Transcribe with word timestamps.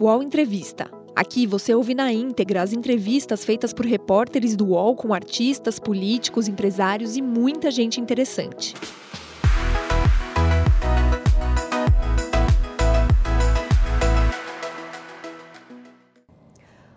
UOL 0.00 0.22
Entrevista. 0.22 0.90
Aqui 1.14 1.46
você 1.46 1.74
ouve 1.74 1.94
na 1.94 2.10
íntegra 2.10 2.62
as 2.62 2.72
entrevistas 2.72 3.44
feitas 3.44 3.72
por 3.72 3.84
repórteres 3.84 4.56
do 4.56 4.68
UOL 4.68 4.96
com 4.96 5.12
artistas, 5.12 5.78
políticos, 5.78 6.48
empresários 6.48 7.18
e 7.18 7.20
muita 7.20 7.70
gente 7.70 8.00
interessante. 8.00 8.74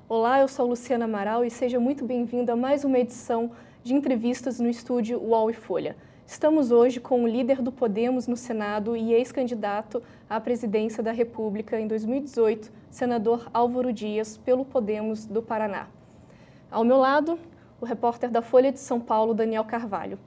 Olá, 0.07 0.39
eu 0.39 0.47
sou 0.47 0.67
Luciana 0.67 1.03
Amaral 1.03 1.43
e 1.43 1.49
seja 1.49 1.79
muito 1.79 2.05
bem-vindo 2.05 2.51
a 2.51 2.55
mais 2.55 2.85
uma 2.85 2.99
edição 2.99 3.51
de 3.83 3.93
entrevistas 3.93 4.59
no 4.61 4.69
estúdio 4.69 5.19
UOL 5.19 5.49
e 5.49 5.53
Folha. 5.53 5.97
Estamos 6.33 6.71
hoje 6.71 6.99
com 6.99 7.23
o 7.23 7.27
líder 7.27 7.61
do 7.61 7.71
Podemos 7.71 8.27
no 8.27 8.35
Senado 8.35 8.97
e 8.97 9.13
ex-candidato 9.13 10.01
à 10.27 10.41
presidência 10.41 11.03
da 11.03 11.11
República 11.11 11.79
em 11.79 11.87
2018, 11.87 12.71
senador 12.89 13.47
Álvaro 13.53 13.93
Dias, 13.93 14.35
pelo 14.35 14.65
Podemos 14.65 15.27
do 15.27 15.43
Paraná. 15.43 15.89
Ao 16.71 16.83
meu 16.83 16.97
lado, 16.97 17.37
o 17.79 17.85
repórter 17.85 18.31
da 18.31 18.41
Folha 18.41 18.71
de 18.71 18.79
São 18.79 18.99
Paulo, 18.99 19.35
Daniel 19.35 19.63
Carvalho. 19.63 20.17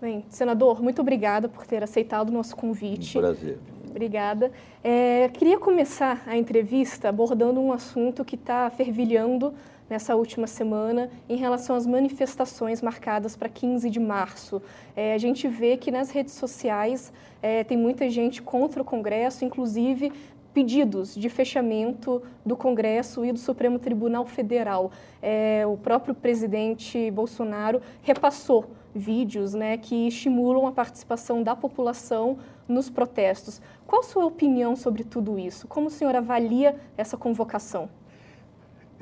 Bem, 0.00 0.24
senador, 0.28 0.82
muito 0.82 1.00
obrigada 1.00 1.48
por 1.48 1.64
ter 1.64 1.84
aceitado 1.84 2.30
o 2.30 2.32
nosso 2.32 2.56
convite. 2.56 3.16
Um 3.16 3.20
prazer. 3.20 3.60
Obrigada. 3.88 4.50
É, 4.82 5.28
queria 5.28 5.60
começar 5.60 6.24
a 6.26 6.36
entrevista 6.36 7.08
abordando 7.08 7.60
um 7.60 7.72
assunto 7.72 8.24
que 8.24 8.34
está 8.34 8.68
fervilhando 8.68 9.54
nessa 9.92 10.16
última 10.16 10.46
semana 10.46 11.10
em 11.28 11.36
relação 11.36 11.76
às 11.76 11.86
manifestações 11.86 12.80
marcadas 12.80 13.36
para 13.36 13.46
15 13.46 13.90
de 13.90 14.00
março. 14.00 14.62
É, 14.96 15.12
a 15.12 15.18
gente 15.18 15.46
vê 15.46 15.76
que 15.76 15.90
nas 15.90 16.10
redes 16.10 16.32
sociais 16.32 17.12
é, 17.42 17.62
tem 17.62 17.76
muita 17.76 18.08
gente 18.08 18.40
contra 18.40 18.80
o 18.80 18.84
Congresso, 18.86 19.44
inclusive 19.44 20.10
pedidos 20.54 21.14
de 21.14 21.28
fechamento 21.28 22.22
do 22.44 22.56
Congresso 22.56 23.22
e 23.22 23.32
do 23.32 23.38
Supremo 23.38 23.78
Tribunal 23.78 24.24
Federal. 24.24 24.90
É, 25.20 25.64
o 25.66 25.76
próprio 25.76 26.14
presidente 26.14 27.10
Bolsonaro 27.10 27.82
repassou 28.02 28.70
vídeos 28.94 29.52
né, 29.52 29.76
que 29.76 30.08
estimulam 30.08 30.66
a 30.66 30.72
participação 30.72 31.42
da 31.42 31.54
população 31.54 32.38
nos 32.66 32.88
protestos. 32.88 33.60
Qual 33.86 34.00
a 34.00 34.04
sua 34.04 34.24
opinião 34.24 34.74
sobre 34.74 35.04
tudo 35.04 35.38
isso? 35.38 35.68
Como 35.68 35.88
o 35.88 35.90
senhor 35.90 36.16
avalia 36.16 36.80
essa 36.96 37.16
convocação? 37.18 37.90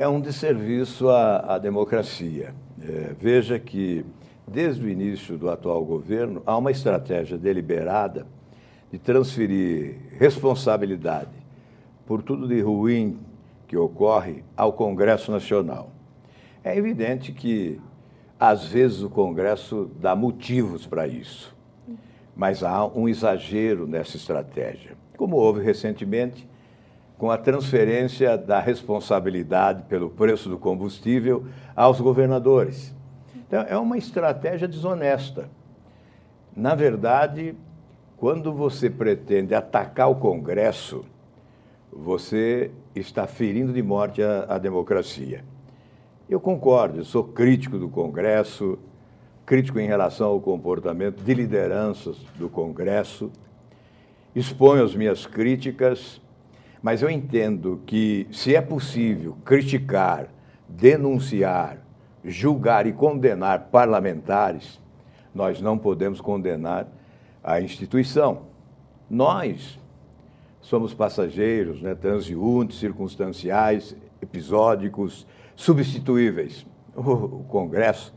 É 0.00 0.08
um 0.08 0.18
desserviço 0.18 1.10
à, 1.10 1.56
à 1.56 1.58
democracia. 1.58 2.54
É, 2.82 3.14
veja 3.20 3.58
que, 3.58 4.02
desde 4.48 4.86
o 4.86 4.88
início 4.88 5.36
do 5.36 5.50
atual 5.50 5.84
governo, 5.84 6.42
há 6.46 6.56
uma 6.56 6.70
estratégia 6.70 7.36
deliberada 7.36 8.26
de 8.90 8.98
transferir 8.98 9.96
responsabilidade 10.18 11.28
por 12.06 12.22
tudo 12.22 12.48
de 12.48 12.62
ruim 12.62 13.18
que 13.68 13.76
ocorre 13.76 14.42
ao 14.56 14.72
Congresso 14.72 15.30
Nacional. 15.30 15.90
É 16.64 16.74
evidente 16.74 17.30
que, 17.30 17.78
às 18.38 18.64
vezes, 18.64 19.02
o 19.02 19.10
Congresso 19.10 19.90
dá 20.00 20.16
motivos 20.16 20.86
para 20.86 21.06
isso, 21.06 21.54
mas 22.34 22.62
há 22.62 22.86
um 22.86 23.06
exagero 23.06 23.86
nessa 23.86 24.16
estratégia, 24.16 24.92
como 25.18 25.36
houve 25.36 25.62
recentemente 25.62 26.48
com 27.20 27.30
a 27.30 27.36
transferência 27.36 28.38
da 28.38 28.58
responsabilidade 28.58 29.82
pelo 29.82 30.08
preço 30.08 30.48
do 30.48 30.56
combustível 30.56 31.44
aos 31.76 32.00
governadores. 32.00 32.94
Então, 33.36 33.62
é 33.68 33.76
uma 33.76 33.98
estratégia 33.98 34.66
desonesta. 34.66 35.50
Na 36.56 36.74
verdade, 36.74 37.54
quando 38.16 38.54
você 38.54 38.88
pretende 38.88 39.54
atacar 39.54 40.10
o 40.10 40.14
Congresso, 40.14 41.04
você 41.92 42.70
está 42.94 43.26
ferindo 43.26 43.70
de 43.70 43.82
morte 43.82 44.22
a, 44.22 44.46
a 44.48 44.56
democracia. 44.56 45.44
Eu 46.26 46.40
concordo, 46.40 47.00
eu 47.00 47.04
sou 47.04 47.22
crítico 47.22 47.76
do 47.76 47.90
Congresso, 47.90 48.78
crítico 49.44 49.78
em 49.78 49.86
relação 49.86 50.28
ao 50.28 50.40
comportamento 50.40 51.22
de 51.22 51.34
lideranças 51.34 52.16
do 52.38 52.48
Congresso, 52.48 53.30
exponho 54.34 54.82
as 54.82 54.94
minhas 54.94 55.26
críticas 55.26 56.18
mas 56.82 57.02
eu 57.02 57.10
entendo 57.10 57.80
que, 57.86 58.26
se 58.32 58.54
é 58.54 58.60
possível 58.60 59.36
criticar, 59.44 60.28
denunciar, 60.68 61.78
julgar 62.24 62.86
e 62.86 62.92
condenar 62.92 63.68
parlamentares, 63.70 64.80
nós 65.34 65.60
não 65.60 65.76
podemos 65.76 66.20
condenar 66.20 66.88
a 67.42 67.60
instituição. 67.60 68.42
Nós 69.08 69.78
somos 70.60 70.94
passageiros, 70.94 71.82
né, 71.82 71.94
transeuntes, 71.94 72.78
circunstanciais, 72.78 73.96
episódicos, 74.22 75.26
substituíveis. 75.54 76.66
O, 76.94 77.44
Congresso, 77.44 78.12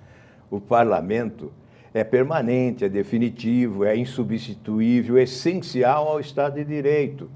o 0.49 0.59
parlamento, 0.59 1.51
é 1.93 2.03
permanente, 2.03 2.83
é 2.83 2.89
definitivo, 2.89 3.85
é 3.85 3.95
insubstituível, 3.95 5.17
é 5.17 5.23
essencial 5.23 6.07
ao 6.07 6.19
Estado 6.19 6.55
de 6.55 6.65
Direito. 6.65 7.29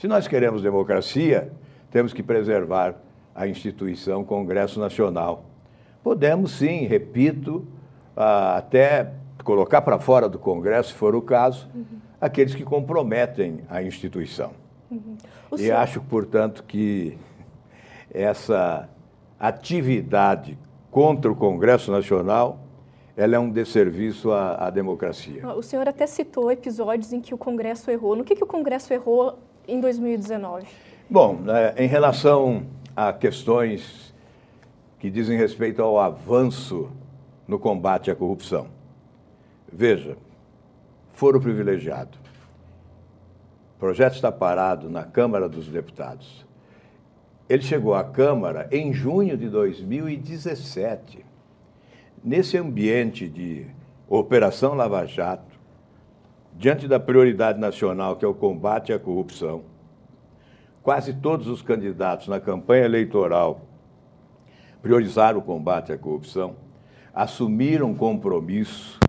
Se 0.00 0.08
nós 0.08 0.26
queremos 0.26 0.62
democracia, 0.62 1.52
temos 1.90 2.14
que 2.14 2.22
preservar 2.22 2.94
a 3.34 3.46
instituição 3.46 4.24
Congresso 4.24 4.80
Nacional. 4.80 5.44
Podemos 6.02 6.52
sim, 6.52 6.86
repito, 6.86 7.66
até 8.16 9.12
colocar 9.44 9.82
para 9.82 9.98
fora 9.98 10.26
do 10.26 10.38
Congresso, 10.38 10.88
se 10.88 10.94
for 10.94 11.14
o 11.14 11.20
caso, 11.20 11.68
uhum. 11.74 11.84
aqueles 12.18 12.54
que 12.54 12.64
comprometem 12.64 13.60
a 13.68 13.82
instituição. 13.82 14.52
Uhum. 14.90 15.18
E 15.52 15.58
senhor... 15.58 15.76
acho, 15.76 16.00
portanto, 16.00 16.64
que 16.66 17.18
essa 18.10 18.88
atividade 19.38 20.58
contra 20.90 21.30
o 21.30 21.36
Congresso 21.36 21.92
Nacional 21.92 22.58
ela 23.14 23.36
é 23.36 23.38
um 23.38 23.50
desserviço 23.50 24.32
à, 24.32 24.68
à, 24.68 24.70
democracia. 24.70 25.46
O 25.48 25.62
senhor 25.62 25.86
até 25.86 26.06
citou 26.06 26.50
episódios 26.50 27.12
em 27.12 27.20
que 27.20 27.34
o 27.34 27.36
Congresso 27.36 27.90
errou. 27.90 28.16
No 28.16 28.24
que, 28.24 28.34
que 28.34 28.42
o 28.42 28.46
Congresso 28.46 28.94
errou 28.94 29.38
em 29.66 29.80
2019? 29.80 30.66
Bom, 31.08 31.34
né, 31.36 31.74
em 31.76 31.88
relação 31.88 32.66
a 32.94 33.12
questões 33.12 34.14
que 34.98 35.10
dizem 35.10 35.36
respeito 35.36 35.82
ao 35.82 35.98
avanço 35.98 36.90
no 37.48 37.58
combate 37.58 38.10
à 38.10 38.14
corrupção. 38.14 38.68
Veja, 39.72 40.16
foro 41.12 41.40
privilegiado. 41.40 42.18
O 43.76 43.80
projeto 43.80 44.14
está 44.14 44.30
parado 44.30 44.90
na 44.90 45.04
Câmara 45.04 45.48
dos 45.48 45.66
Deputados. 45.66 46.46
Ele 47.48 47.62
chegou 47.62 47.94
à 47.94 48.04
Câmara 48.04 48.68
em 48.70 48.92
junho 48.92 49.36
de 49.36 49.48
2017. 49.48 51.24
Nesse 52.22 52.56
ambiente 52.56 53.28
de 53.28 53.66
Operação 54.08 54.74
Lava 54.74 55.06
Jato, 55.06 55.49
diante 56.60 56.86
da 56.86 57.00
prioridade 57.00 57.58
nacional, 57.58 58.16
que 58.16 58.24
é 58.24 58.28
o 58.28 58.34
combate 58.34 58.92
à 58.92 58.98
corrupção, 58.98 59.62
quase 60.82 61.14
todos 61.14 61.46
os 61.46 61.62
candidatos 61.62 62.28
na 62.28 62.38
campanha 62.38 62.84
eleitoral 62.84 63.62
priorizaram 64.82 65.38
o 65.38 65.42
combate 65.42 65.90
à 65.90 65.96
corrupção, 65.96 66.56
assumiram 67.14 67.94
compromisso. 67.94 69.00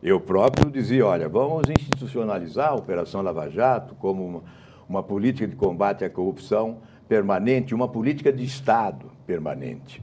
Eu 0.00 0.20
próprio 0.20 0.70
dizia: 0.70 1.04
olha, 1.04 1.28
vamos 1.28 1.68
institucionalizar 1.68 2.68
a 2.68 2.76
Operação 2.76 3.20
Lava 3.20 3.50
Jato 3.50 3.96
como 3.96 4.24
uma, 4.24 4.42
uma 4.88 5.02
política 5.02 5.48
de 5.48 5.56
combate 5.56 6.04
à 6.04 6.08
corrupção 6.08 6.78
permanente, 7.08 7.74
uma 7.74 7.88
política 7.88 8.32
de 8.32 8.44
Estado 8.44 9.10
permanente. 9.26 10.00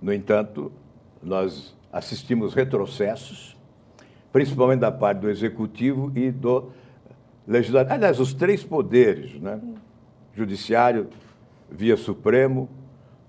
No 0.00 0.14
entanto, 0.14 0.70
nós 1.20 1.76
assistimos 1.92 2.54
retrocessos 2.54 3.57
principalmente 4.32 4.80
da 4.80 4.92
parte 4.92 5.20
do 5.20 5.30
executivo 5.30 6.12
e 6.14 6.30
do 6.30 6.70
legislativo. 7.46 7.94
Aliás, 7.94 8.20
os 8.20 8.34
três 8.34 8.62
poderes, 8.62 9.40
né? 9.40 9.60
Judiciário, 10.34 11.08
via 11.70 11.96
Supremo, 11.96 12.68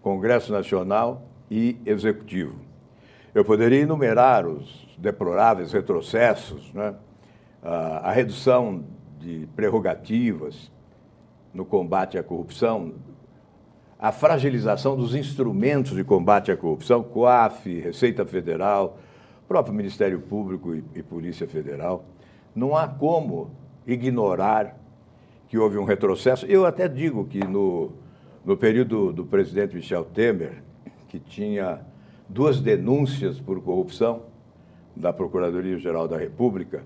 Congresso 0.01 0.51
Nacional 0.51 1.24
e 1.50 1.78
Executivo. 1.86 2.56
Eu 3.34 3.44
poderia 3.44 3.81
enumerar 3.81 4.48
os 4.48 4.88
deploráveis 4.98 5.72
retrocessos, 5.72 6.72
né? 6.74 6.94
a 7.62 8.12
redução 8.12 8.84
de 9.19 9.48
prerrogativas 9.56 10.72
no 11.54 11.66
combate 11.66 12.18
à 12.18 12.24
corrupção, 12.24 12.94
a 13.98 14.12
fragilização 14.12 14.95
dos 14.95 15.13
instrumentos 15.13 15.95
de 15.95 16.04
combate 16.04 16.52
à 16.52 16.57
corrupção, 16.57 17.04
COAF, 17.04 17.80
Receita 17.80 18.25
Federal, 18.25 18.98
próprio 19.50 19.74
Ministério 19.74 20.19
Público 20.19 20.75
e, 20.75 20.84
e 20.94 21.01
Polícia 21.01 21.48
Federal, 21.48 22.06
não 22.56 22.78
há 22.78 22.88
como 22.88 23.50
ignorar 23.88 24.78
que 25.48 25.57
houve 25.57 25.75
um 25.80 25.84
retrocesso. 25.84 26.46
Eu 26.46 26.68
até 26.68 26.88
digo 26.88 27.25
que 27.25 27.40
no, 27.40 27.92
no 28.46 28.56
período 28.56 29.12
do 29.12 29.25
presidente 29.25 29.75
Michel 29.75 30.06
Temer, 30.06 30.62
que 31.07 31.19
tinha 31.19 31.81
duas 32.30 32.62
denúncias 32.62 33.40
por 33.40 33.60
corrupção 33.60 34.22
da 34.96 35.12
Procuradoria-Geral 35.12 36.07
da 36.07 36.18
República, 36.18 36.84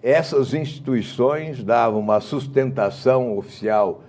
essas 0.00 0.54
instituições 0.54 1.64
davam 1.64 1.98
uma 1.98 2.20
sustentação 2.20 3.36
oficial 3.36 4.04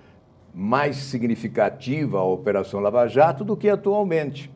mais 0.54 0.96
significativa 0.98 2.20
à 2.20 2.24
Operação 2.24 2.80
Lava 2.80 3.08
Jato 3.08 3.44
do 3.44 3.58
que 3.58 3.68
atualmente. 3.68 4.52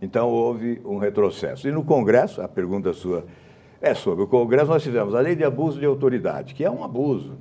Então 0.00 0.28
houve 0.28 0.80
um 0.84 0.98
retrocesso. 0.98 1.68
E 1.68 1.72
no 1.72 1.84
Congresso, 1.84 2.40
a 2.40 2.48
pergunta 2.48 2.92
sua 2.92 3.24
é 3.80 3.94
sobre 3.94 4.24
o 4.24 4.26
Congresso, 4.26 4.66
nós 4.66 4.82
tivemos 4.82 5.14
a 5.14 5.20
lei 5.20 5.34
de 5.34 5.42
abuso 5.42 5.80
de 5.80 5.86
autoridade, 5.86 6.54
que 6.54 6.62
é 6.62 6.70
um 6.70 6.84
abuso, 6.84 7.38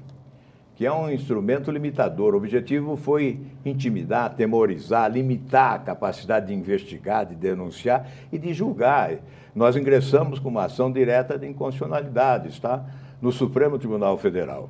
que 0.73 0.85
é 0.85 0.91
um 0.91 1.11
instrumento 1.11 1.69
limitador. 1.69 2.33
O 2.33 2.37
objetivo 2.37 2.95
foi 2.95 3.41
intimidar, 3.65 4.27
atemorizar, 4.27 5.11
limitar 5.11 5.73
a 5.73 5.79
capacidade 5.79 6.47
de 6.47 6.53
investigar, 6.53 7.25
de 7.25 7.35
denunciar 7.35 8.09
e 8.31 8.37
de 8.37 8.53
julgar. 8.53 9.17
Nós 9.53 9.75
ingressamos 9.75 10.39
com 10.39 10.47
uma 10.47 10.65
ação 10.65 10.89
direta 10.89 11.37
de 11.37 11.45
inconstitucionalidade, 11.45 12.47
está? 12.47 12.85
No 13.21 13.33
Supremo 13.33 13.77
Tribunal 13.77 14.17
Federal. 14.17 14.69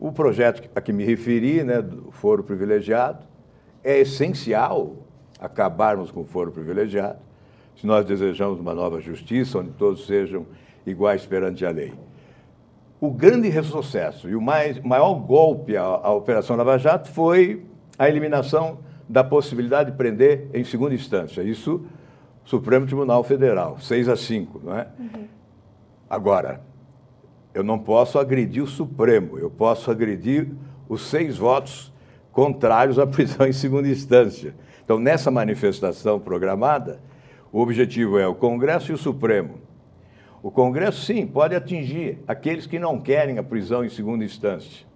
O 0.00 0.10
projeto 0.10 0.68
a 0.74 0.80
que 0.80 0.92
me 0.92 1.04
referi, 1.04 1.62
né, 1.62 1.80
do 1.80 2.10
foro 2.10 2.42
privilegiado, 2.42 3.24
é 3.84 4.00
essencial 4.00 4.96
acabarmos 5.38 6.10
com 6.10 6.20
o 6.20 6.24
foro 6.24 6.50
privilegiado, 6.50 7.18
se 7.76 7.86
nós 7.86 8.04
desejamos 8.04 8.58
uma 8.58 8.74
nova 8.74 9.00
justiça, 9.00 9.58
onde 9.58 9.70
todos 9.70 10.06
sejam 10.06 10.46
iguais 10.86 11.24
perante 11.24 11.64
a 11.64 11.70
lei. 11.70 11.92
O 13.00 13.10
grande 13.10 13.48
retrocesso 13.48 14.28
e 14.28 14.34
o 14.34 14.40
mais, 14.40 14.80
maior 14.80 15.14
golpe 15.14 15.76
à, 15.76 15.84
à 15.84 16.12
Operação 16.12 16.56
Lava 16.56 16.76
Jato 16.78 17.08
foi 17.08 17.64
a 17.96 18.08
eliminação 18.08 18.78
da 19.08 19.22
possibilidade 19.22 19.92
de 19.92 19.96
prender 19.96 20.48
em 20.52 20.64
segunda 20.64 20.94
instância. 20.94 21.42
Isso, 21.42 21.84
Supremo 22.44 22.86
Tribunal 22.86 23.22
Federal, 23.22 23.78
6 23.78 24.08
a 24.08 24.16
5, 24.16 24.60
não 24.64 24.76
é? 24.76 24.88
Uhum. 24.98 25.24
Agora, 26.10 26.60
eu 27.54 27.62
não 27.62 27.78
posso 27.78 28.18
agredir 28.18 28.62
o 28.62 28.66
Supremo, 28.66 29.38
eu 29.38 29.50
posso 29.50 29.90
agredir 29.90 30.48
os 30.88 31.02
seis 31.02 31.36
votos 31.36 31.92
contrários 32.32 32.98
à 32.98 33.06
prisão 33.06 33.46
em 33.46 33.52
segunda 33.52 33.88
instância. 33.88 34.54
Então, 34.88 34.98
nessa 34.98 35.30
manifestação 35.30 36.18
programada, 36.18 36.98
o 37.52 37.60
objetivo 37.60 38.18
é 38.18 38.26
o 38.26 38.34
Congresso 38.34 38.90
e 38.90 38.94
o 38.94 38.96
Supremo. 38.96 39.60
O 40.42 40.50
Congresso, 40.50 41.04
sim, 41.04 41.26
pode 41.26 41.54
atingir 41.54 42.20
aqueles 42.26 42.66
que 42.66 42.78
não 42.78 42.98
querem 42.98 43.36
a 43.36 43.42
prisão 43.42 43.84
em 43.84 43.90
segunda 43.90 44.24
instância, 44.24 44.86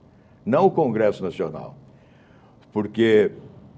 não 0.47 0.65
o 0.65 0.71
Congresso 0.71 1.23
Nacional. 1.23 1.77
Porque 2.73 3.33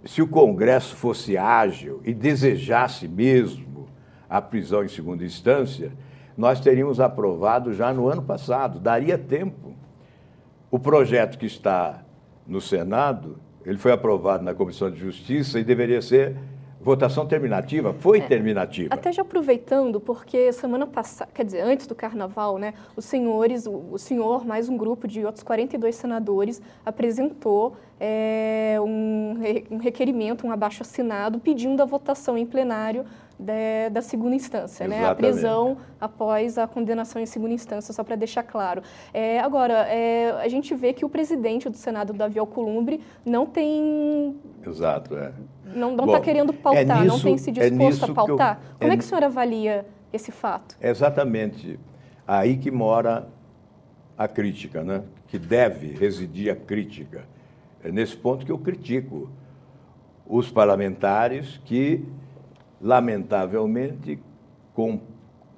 se 0.05 0.23
o 0.23 0.29
Congresso 0.29 0.95
fosse 0.95 1.37
ágil 1.37 2.01
e 2.05 2.15
desejasse 2.15 3.09
mesmo 3.09 3.89
a 4.31 4.41
prisão 4.41 4.85
em 4.85 4.89
segunda 4.89 5.25
instância, 5.25 5.91
nós 6.37 6.61
teríamos 6.61 7.01
aprovado 7.01 7.75
já 7.75 7.93
no 7.93 8.09
ano 8.09 8.23
passado, 8.23 8.79
daria 8.79 9.19
tempo. 9.19 9.75
O 10.71 10.79
projeto 10.79 11.37
que 11.37 11.47
está 11.47 12.05
no 12.47 12.61
Senado, 12.61 13.37
ele 13.65 13.79
foi 13.79 13.93
aprovado 13.93 14.45
na 14.45 14.55
Comissão 14.55 14.91
de 14.91 14.99
Justiça 14.99 15.59
e 15.59 15.65
deveria 15.65 16.03
ser 16.03 16.37
votação 16.85 17.27
terminativa, 17.27 17.95
foi 17.95 18.19
é, 18.19 18.27
terminativa. 18.27 18.93
Até 18.93 19.11
já 19.11 19.23
aproveitando, 19.23 19.99
porque 19.99 20.53
semana 20.53 20.87
passada, 20.87 21.31
quer 21.33 21.43
dizer, 21.43 21.63
antes 21.63 21.87
do 21.87 21.95
carnaval, 21.95 22.59
né, 22.59 22.75
os 22.95 23.07
senhores, 23.07 23.67
o, 23.67 23.85
o 23.93 23.99
senhor, 23.99 24.47
mais 24.47 24.69
um 24.69 24.77
grupo 24.77 25.09
de 25.09 25.25
outros 25.25 25.43
42 25.43 25.95
senadores, 25.95 26.61
apresentou 26.85 27.75
é, 27.99 28.77
um, 28.81 29.35
um 29.71 29.79
requerimento, 29.79 30.47
um 30.47 30.53
abaixo 30.53 30.83
assinado, 30.83 31.39
pedindo 31.39 31.83
a 31.83 31.87
votação 31.87 32.37
em 32.37 32.45
plenário 32.45 33.07
de, 33.39 33.91
da 33.91 34.01
segunda 34.01 34.35
instância, 34.35 34.87
né? 34.87 35.05
a 35.05 35.15
prisão 35.15 35.79
após 36.01 36.59
a 36.59 36.67
condenação 36.67 37.21
em 37.21 37.27
segunda 37.27 37.53
instância, 37.53 37.93
só 37.93 38.05
para 38.05 38.17
deixar 38.17 38.43
claro. 38.43 38.83
É, 39.13 39.41
agora, 39.41 39.87
é, 39.89 40.31
a 40.41 40.49
gente 40.49 40.75
vê 40.75 40.93
que 40.93 41.05
o 41.05 41.09
presidente 41.09 41.69
do 41.69 41.77
Senado, 41.77 42.13
Davi 42.13 42.39
Alcolumbre, 42.39 43.01
não 43.25 43.47
tem. 43.47 44.37
Exato, 44.67 45.17
é. 45.17 45.33
Não 45.75 45.95
está 45.95 46.21
querendo 46.21 46.53
pautar, 46.53 46.99
é 46.99 47.03
nisso, 47.03 47.07
não 47.07 47.21
tem 47.21 47.39
se 47.39 47.51
é 47.51 47.71
disposto 47.71 48.11
a 48.11 48.15
pautar. 48.15 48.61
Eu, 48.63 48.79
Como 48.81 48.93
é, 48.93 48.97
que 48.97 49.03
o 49.03 49.07
senhor 49.07 49.25
avalia 49.25 49.87
esse 50.13 50.31
fato? 50.31 50.77
É 50.81 50.91
exatamente 50.91 51.79
aí 52.27 52.57
que 52.57 52.71
mora 52.71 53.29
a 54.17 54.29
crítica, 54.29 54.83
né? 54.85 55.03
que 55.27 55.39
deve 55.39 55.89
residir 55.89 56.53
a 56.53 56.55
crítica. 56.55 57.25
É 57.83 57.91
nesse 57.91 58.17
ponto 58.17 58.47
que 58.47 58.53
eu 58.53 58.59
critico 58.59 59.29
os 60.27 60.51
parlamentares 60.51 61.61
que 61.65 62.05
lamentavelmente, 62.85 64.19
com, 64.75 65.01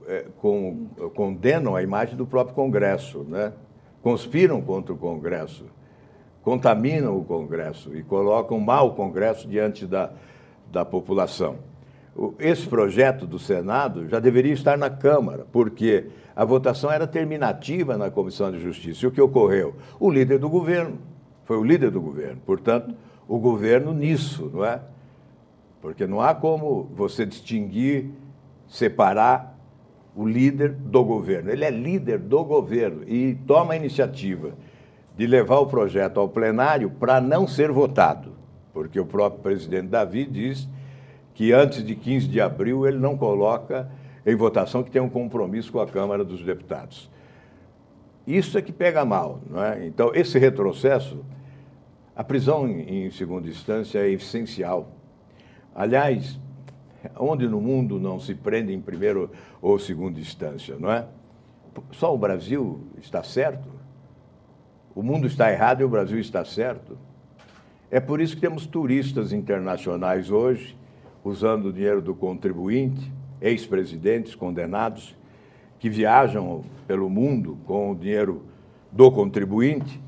é, 0.07 0.27
com, 0.39 0.87
condenam 1.13 1.75
a 1.75 1.83
imagem 1.83 2.17
do 2.17 2.25
próprio 2.25 2.55
Congresso, 2.55 3.27
né? 3.29 3.53
conspiram 4.01 4.63
contra 4.63 4.95
o 4.95 4.97
Congresso, 4.97 5.65
contaminam 6.43 7.19
o 7.19 7.25
Congresso 7.25 7.97
e 7.97 8.05
colocam 8.05 8.61
mal 8.61 8.87
o 8.87 8.95
Congresso 8.95 9.49
diante 9.49 9.85
da, 9.85 10.13
da 10.71 10.85
população. 10.85 11.57
Esse 12.39 12.69
projeto 12.69 13.27
do 13.27 13.41
Senado 13.41 14.09
já 14.09 14.21
deveria 14.21 14.53
estar 14.53 14.79
na 14.79 14.89
Câmara, 14.89 15.45
porque 15.51 16.07
a 16.37 16.45
votação 16.45 16.91
era 16.91 17.07
terminativa 17.07 17.99
na 17.99 18.09
Comissão 18.09 18.53
de 18.53 18.61
Justiça. 18.61 19.05
E 19.05 19.09
o 19.09 19.11
que 19.11 19.21
ocorreu? 19.21 19.75
O 19.99 20.11
líder 20.11 20.39
do 20.39 20.49
governo, 20.49 20.99
foi 21.45 21.59
o 21.59 21.65
líder 21.65 21.91
do 21.91 22.01
governo, 22.01 22.41
portanto, 22.47 22.95
o 23.27 23.39
governo 23.39 23.93
nisso, 23.93 24.49
não 24.55 24.65
é? 24.65 24.81
Porque 25.87 26.05
não 26.05 26.21
há 26.21 26.35
como 26.35 26.91
você 26.97 27.25
distinguir, 27.25 28.11
separar 28.67 29.57
o 30.17 30.27
líder 30.27 30.73
do 30.73 31.05
governo. 31.05 31.49
Ele 31.49 31.65
é 31.65 31.71
líder 31.71 32.19
do 32.19 32.43
governo 32.43 33.05
e 33.07 33.37
toma 33.47 33.73
a 33.75 33.77
iniciativa 33.77 34.55
de 35.17 35.29
levar 35.29 35.61
o 35.61 35.67
projeto 35.67 36.19
ao 36.19 36.29
plenário 36.29 36.91
para 36.91 37.21
não 37.21 37.47
ser 37.47 37.71
votado, 37.71 38.33
porque 38.75 38.99
o 38.99 39.07
próprio 39.07 39.41
presidente 39.41 39.87
Davi 39.87 40.25
diz 40.25 40.69
que 41.35 41.53
antes 41.53 41.85
de 41.85 41.95
15 41.95 42.27
de 42.27 42.41
abril 42.41 42.85
ele 42.85 42.99
não 42.99 43.17
coloca 43.17 43.89
em 44.27 44.35
votação 44.35 44.83
que 44.83 44.91
tem 44.91 45.01
um 45.01 45.09
compromisso 45.09 45.71
com 45.71 45.79
a 45.79 45.87
Câmara 45.87 46.25
dos 46.25 46.43
Deputados. 46.43 47.09
Isso 48.27 48.59
é 48.59 48.61
que 48.61 48.73
pega 48.73 49.05
mal, 49.05 49.41
não 49.49 49.63
é? 49.63 49.87
Então, 49.87 50.11
esse 50.17 50.37
retrocesso, 50.37 51.25
a 52.17 52.25
prisão 52.25 52.69
em, 52.69 53.09
segunda 53.13 53.49
instância 53.49 54.01
é 54.01 54.11
essencial 54.11 54.96
Aliás, 55.77 56.41
onde 57.19 57.47
no 57.47 57.61
mundo 57.61 58.01
não 58.01 58.19
se 58.19 58.35
prende 58.35 58.73
em 58.73 58.81
primeira 58.81 59.29
ou 59.61 59.79
segunda 59.79 60.19
instância, 60.19 60.75
não 60.79 60.91
é? 60.91 61.05
Só 61.93 62.15
o 62.15 62.17
Brasil 62.17 62.81
está 62.99 63.23
certo? 63.23 63.69
O 64.95 65.03
mundo 65.03 65.27
está 65.27 65.53
errado 65.53 65.83
e 65.83 65.85
o 65.85 65.89
Brasil 65.91 66.19
está 66.19 66.43
certo? 66.47 66.97
É 67.91 68.01
por 68.01 68.23
isso 68.23 68.35
que 68.35 68.41
temos 68.41 68.65
turistas 68.65 69.35
internacionais 69.35 70.31
hoje, 70.31 70.75
usando 71.23 71.67
o 71.67 71.73
dinheiro 71.75 72.01
do 72.01 72.15
contribuinte, 72.15 73.13
ex-presidentes 73.39 74.35
condenados, 74.35 75.15
que 75.79 75.91
viajam 75.91 76.65
pelo 76.87 77.11
mundo 77.11 77.59
com 77.67 77.91
o 77.91 77.95
dinheiro 77.95 78.47
do 78.91 79.13
contribuinte, 79.13 80.01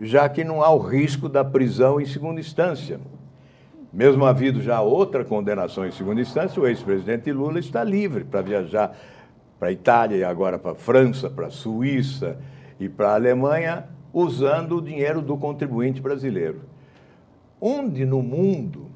já 0.00 0.28
que 0.28 0.42
não 0.42 0.60
há 0.60 0.70
o 0.74 0.78
risco 0.78 1.28
da 1.28 1.44
prisão 1.44 2.00
em 2.00 2.04
segunda 2.04 2.40
instância. 2.40 2.98
Mesmo 3.92 4.24
havendo 4.24 4.62
já 4.62 4.80
outra 4.80 5.22
condenação 5.22 5.86
em 5.86 5.90
segunda 5.90 6.20
instância, 6.20 6.60
o 6.60 6.66
ex-presidente 6.66 7.30
Lula 7.30 7.58
está 7.58 7.84
livre 7.84 8.24
para 8.24 8.40
viajar 8.40 8.96
para 9.58 9.68
a 9.68 9.72
Itália 9.72 10.16
e 10.16 10.24
agora 10.24 10.58
para 10.58 10.72
a 10.72 10.74
França, 10.74 11.28
para 11.28 11.48
a 11.48 11.50
Suíça 11.50 12.38
e 12.80 12.88
para 12.88 13.10
a 13.10 13.14
Alemanha, 13.14 13.84
usando 14.12 14.78
o 14.78 14.82
dinheiro 14.82 15.20
do 15.20 15.36
contribuinte 15.36 16.00
brasileiro. 16.00 16.62
Onde 17.60 18.06
no 18.06 18.22
mundo 18.22 18.86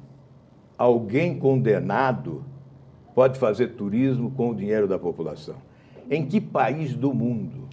alguém 0.77 1.37
condenado 1.37 2.43
pode 3.13 3.37
fazer 3.37 3.69
turismo 3.69 4.31
com 4.31 4.49
o 4.49 4.55
dinheiro 4.55 4.87
da 4.87 4.97
população? 4.97 5.55
Em 6.09 6.25
que 6.25 6.41
país 6.41 6.95
do 6.95 7.13
mundo? 7.13 7.67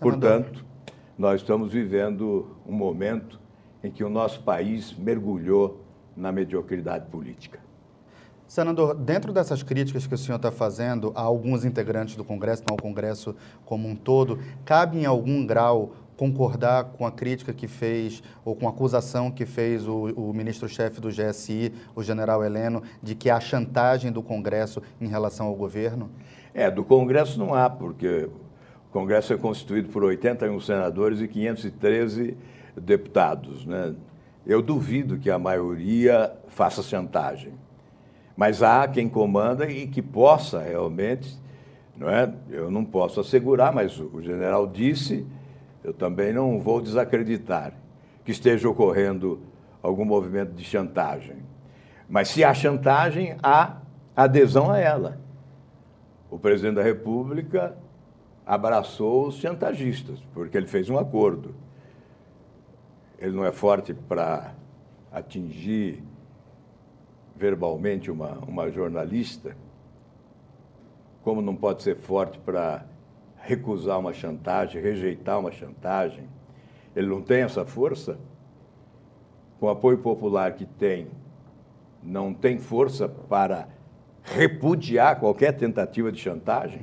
Portanto, 0.00 0.64
nós 1.16 1.40
estamos 1.40 1.72
vivendo 1.72 2.56
um 2.66 2.72
momento 2.72 3.40
em 3.82 3.90
que 3.90 4.02
o 4.02 4.10
nosso 4.10 4.42
país 4.42 4.92
mergulhou 4.96 5.87
na 6.18 6.32
mediocridade 6.32 7.06
política. 7.06 7.60
Senador, 8.46 8.94
dentro 8.94 9.30
dessas 9.30 9.62
críticas 9.62 10.06
que 10.06 10.14
o 10.14 10.18
senhor 10.18 10.36
está 10.36 10.50
fazendo 10.50 11.12
a 11.14 11.20
alguns 11.20 11.66
integrantes 11.66 12.16
do 12.16 12.24
Congresso, 12.24 12.62
não 12.66 12.74
ao 12.74 12.82
Congresso 12.82 13.36
como 13.66 13.86
um 13.86 13.94
todo, 13.94 14.38
cabe 14.64 14.98
em 14.98 15.04
algum 15.04 15.46
grau 15.46 15.92
concordar 16.16 16.84
com 16.84 17.06
a 17.06 17.12
crítica 17.12 17.52
que 17.52 17.68
fez, 17.68 18.22
ou 18.44 18.56
com 18.56 18.66
a 18.66 18.70
acusação 18.70 19.30
que 19.30 19.46
fez 19.46 19.86
o, 19.86 20.06
o 20.16 20.32
ministro-chefe 20.32 21.00
do 21.00 21.10
GSI, 21.10 21.72
o 21.94 22.02
general 22.02 22.42
Heleno, 22.42 22.82
de 23.02 23.14
que 23.14 23.30
há 23.30 23.38
chantagem 23.38 24.10
do 24.10 24.22
Congresso 24.22 24.82
em 25.00 25.06
relação 25.06 25.46
ao 25.46 25.54
governo? 25.54 26.10
É, 26.52 26.70
do 26.70 26.82
Congresso 26.82 27.38
não 27.38 27.54
há, 27.54 27.68
porque 27.68 28.28
o 28.88 28.92
Congresso 28.92 29.34
é 29.34 29.36
constituído 29.36 29.90
por 29.90 30.02
81 30.02 30.58
senadores 30.60 31.20
e 31.20 31.28
513 31.28 32.34
deputados, 32.76 33.66
né? 33.66 33.94
Eu 34.46 34.62
duvido 34.62 35.18
que 35.18 35.30
a 35.30 35.38
maioria 35.38 36.32
faça 36.48 36.82
chantagem. 36.82 37.52
Mas 38.36 38.62
há 38.62 38.86
quem 38.86 39.08
comanda 39.08 39.70
e 39.70 39.86
que 39.86 40.00
possa 40.00 40.60
realmente 40.60 41.38
Não 41.98 42.08
é? 42.08 42.32
Eu 42.48 42.70
não 42.70 42.84
posso 42.84 43.20
assegurar, 43.20 43.72
mas 43.72 43.98
o 43.98 44.22
general 44.22 44.68
disse, 44.68 45.26
eu 45.82 45.92
também 45.92 46.32
não 46.32 46.60
vou 46.60 46.80
desacreditar 46.80 47.72
que 48.24 48.30
esteja 48.30 48.68
ocorrendo 48.68 49.40
algum 49.82 50.04
movimento 50.04 50.52
de 50.52 50.62
chantagem. 50.62 51.36
Mas 52.08 52.28
se 52.28 52.44
há 52.44 52.54
chantagem, 52.54 53.36
há 53.42 53.78
adesão 54.14 54.70
a 54.70 54.78
ela. 54.78 55.18
O 56.30 56.38
presidente 56.38 56.76
da 56.76 56.82
República 56.82 57.76
abraçou 58.46 59.26
os 59.26 59.36
chantagistas, 59.36 60.20
porque 60.32 60.56
ele 60.56 60.66
fez 60.66 60.88
um 60.88 60.98
acordo. 60.98 61.54
Ele 63.18 63.32
não 63.32 63.44
é 63.44 63.52
forte 63.52 63.92
para 63.92 64.54
atingir 65.12 66.02
verbalmente 67.36 68.10
uma, 68.10 68.38
uma 68.46 68.70
jornalista, 68.70 69.56
como 71.22 71.40
não 71.42 71.54
pode 71.54 71.82
ser 71.82 71.96
forte 71.96 72.38
para 72.38 72.84
recusar 73.40 73.98
uma 73.98 74.12
chantagem, 74.12 74.80
rejeitar 74.82 75.38
uma 75.38 75.52
chantagem. 75.52 76.28
Ele 76.94 77.06
não 77.06 77.22
tem 77.22 77.42
essa 77.42 77.64
força. 77.64 78.18
Com 79.58 79.66
o 79.66 79.70
apoio 79.70 79.98
popular 79.98 80.52
que 80.52 80.64
tem, 80.64 81.08
não 82.02 82.32
tem 82.32 82.58
força 82.58 83.08
para 83.08 83.68
repudiar 84.22 85.18
qualquer 85.18 85.52
tentativa 85.52 86.12
de 86.12 86.20
chantagem. 86.20 86.82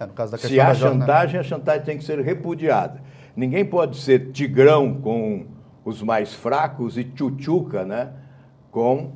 É, 0.00 0.06
Se 0.38 0.60
há 0.60 0.74
chantagem, 0.74 1.40
a 1.40 1.42
chantagem 1.42 1.84
tem 1.84 1.98
que 1.98 2.04
ser 2.04 2.18
repudiada. 2.20 3.00
Ninguém 3.34 3.64
pode 3.64 3.96
ser 3.96 4.30
tigrão 4.32 4.94
com 4.94 5.46
os 5.84 6.02
mais 6.02 6.34
fracos 6.34 6.98
e 6.98 7.04
tchutchuca 7.04 7.84
né, 7.84 8.12
com 8.70 9.12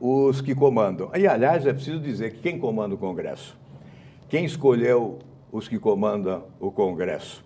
os 0.00 0.40
que 0.40 0.54
comandam. 0.54 1.10
E, 1.14 1.26
aliás, 1.26 1.66
é 1.66 1.72
preciso 1.72 2.00
dizer 2.00 2.32
que 2.32 2.40
quem 2.40 2.58
comanda 2.58 2.94
o 2.94 2.98
Congresso? 2.98 3.56
Quem 4.28 4.44
escolheu 4.44 5.18
os 5.52 5.68
que 5.68 5.78
comandam 5.78 6.44
o 6.58 6.70
Congresso? 6.70 7.44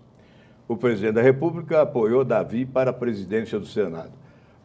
O 0.67 0.77
presidente 0.77 1.15
da 1.15 1.23
República 1.23 1.83
apoiou 1.83 2.25
Davi 2.25 2.65
para 2.65 2.91
a 2.91 2.93
presidência 2.93 3.59
do 3.59 3.67
Senado, 3.67 4.13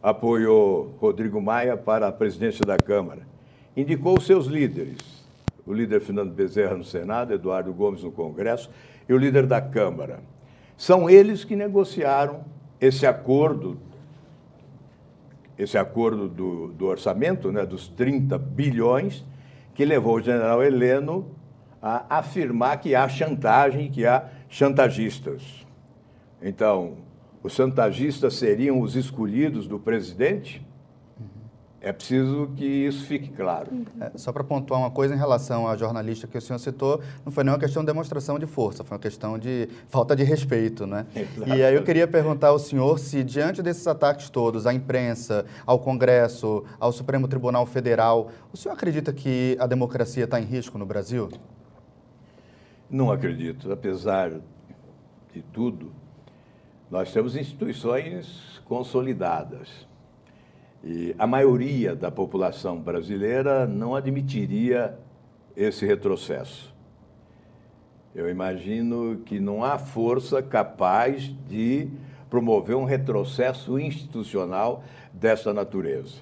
apoiou 0.02 0.94
Rodrigo 0.98 1.42
Maia 1.42 1.76
para 1.76 2.08
a 2.08 2.12
presidência 2.12 2.64
da 2.64 2.78
Câmara, 2.78 3.22
indicou 3.76 4.18
seus 4.18 4.46
líderes, 4.46 4.98
o 5.66 5.74
líder 5.74 6.00
Fernando 6.00 6.32
Bezerra 6.32 6.74
no 6.74 6.84
Senado, 6.84 7.34
Eduardo 7.34 7.72
Gomes 7.72 8.02
no 8.02 8.10
Congresso 8.10 8.70
e 9.06 9.12
o 9.12 9.18
líder 9.18 9.46
da 9.46 9.60
Câmara. 9.60 10.20
São 10.80 11.10
eles 11.10 11.44
que 11.44 11.54
negociaram 11.54 12.42
esse 12.80 13.06
acordo 13.06 13.78
esse 15.58 15.76
acordo 15.76 16.26
do, 16.26 16.68
do 16.68 16.86
orçamento, 16.86 17.52
né, 17.52 17.66
dos 17.66 17.86
30 17.86 18.38
bilhões, 18.38 19.22
que 19.74 19.84
levou 19.84 20.16
o 20.16 20.22
general 20.22 20.62
Heleno 20.62 21.32
a 21.82 22.18
afirmar 22.18 22.80
que 22.80 22.94
há 22.94 23.06
chantagem, 23.10 23.90
que 23.90 24.06
há 24.06 24.26
chantagistas. 24.48 25.66
Então, 26.40 26.94
os 27.42 27.52
chantagistas 27.52 28.36
seriam 28.36 28.80
os 28.80 28.96
escolhidos 28.96 29.66
do 29.66 29.78
presidente? 29.78 30.66
É 31.82 31.92
preciso 31.92 32.50
que 32.56 32.64
isso 32.64 33.06
fique 33.06 33.30
claro. 33.30 33.70
É, 33.98 34.10
só 34.18 34.30
para 34.32 34.44
pontuar 34.44 34.78
uma 34.78 34.90
coisa 34.90 35.14
em 35.14 35.16
relação 35.16 35.66
à 35.66 35.74
jornalista 35.76 36.26
que 36.26 36.36
o 36.36 36.40
senhor 36.40 36.58
citou, 36.58 37.00
não 37.24 37.32
foi 37.32 37.42
nenhuma 37.42 37.58
questão 37.58 37.82
de 37.82 37.86
demonstração 37.86 38.38
de 38.38 38.44
força, 38.44 38.84
foi 38.84 38.96
uma 38.96 39.00
questão 39.00 39.38
de 39.38 39.66
falta 39.88 40.14
de 40.14 40.22
respeito, 40.22 40.86
né? 40.86 41.06
Exato. 41.16 41.48
E 41.48 41.64
aí 41.64 41.74
eu 41.74 41.82
queria 41.82 42.06
perguntar 42.06 42.48
ao 42.48 42.58
senhor 42.58 42.98
se, 42.98 43.24
diante 43.24 43.62
desses 43.62 43.86
ataques 43.86 44.28
todos, 44.28 44.66
à 44.66 44.74
imprensa, 44.74 45.46
ao 45.64 45.78
Congresso, 45.78 46.64
ao 46.78 46.92
Supremo 46.92 47.26
Tribunal 47.26 47.64
Federal, 47.64 48.30
o 48.52 48.58
senhor 48.58 48.74
acredita 48.74 49.10
que 49.10 49.56
a 49.58 49.66
democracia 49.66 50.24
está 50.24 50.38
em 50.38 50.44
risco 50.44 50.76
no 50.76 50.84
Brasil? 50.84 51.30
Não 52.90 53.10
acredito. 53.10 53.72
Apesar 53.72 54.32
de 55.32 55.40
tudo, 55.50 55.92
nós 56.90 57.10
temos 57.10 57.36
instituições 57.36 58.60
consolidadas 58.66 59.88
e 60.82 61.14
a 61.18 61.26
maioria 61.26 61.94
da 61.94 62.10
população 62.10 62.80
brasileira 62.80 63.66
não 63.66 63.94
admitiria 63.94 64.98
esse 65.56 65.84
retrocesso. 65.84 66.74
Eu 68.14 68.28
imagino 68.28 69.18
que 69.24 69.38
não 69.38 69.62
há 69.62 69.78
força 69.78 70.42
capaz 70.42 71.34
de 71.48 71.88
promover 72.28 72.76
um 72.76 72.84
retrocesso 72.84 73.78
institucional 73.78 74.82
dessa 75.12 75.52
natureza. 75.52 76.16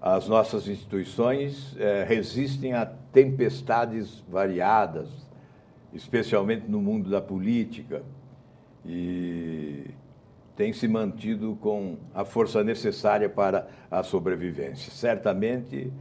As 0.00 0.26
nossas 0.28 0.66
instituições 0.66 1.76
eh, 1.78 2.04
resistem 2.08 2.72
a 2.72 2.86
tempestades 2.86 4.24
variadas, 4.28 5.08
especialmente 5.92 6.68
no 6.68 6.80
mundo 6.80 7.08
da 7.08 7.20
política. 7.20 8.02
E 8.84 9.90
tem 10.56 10.72
se 10.72 10.86
mantido 10.86 11.56
com 11.60 11.96
a 12.14 12.24
força 12.24 12.62
necessária 12.62 13.28
para 13.28 13.68
a 13.90 14.02
sobrevivência. 14.02 14.92
Certamente 14.92 15.92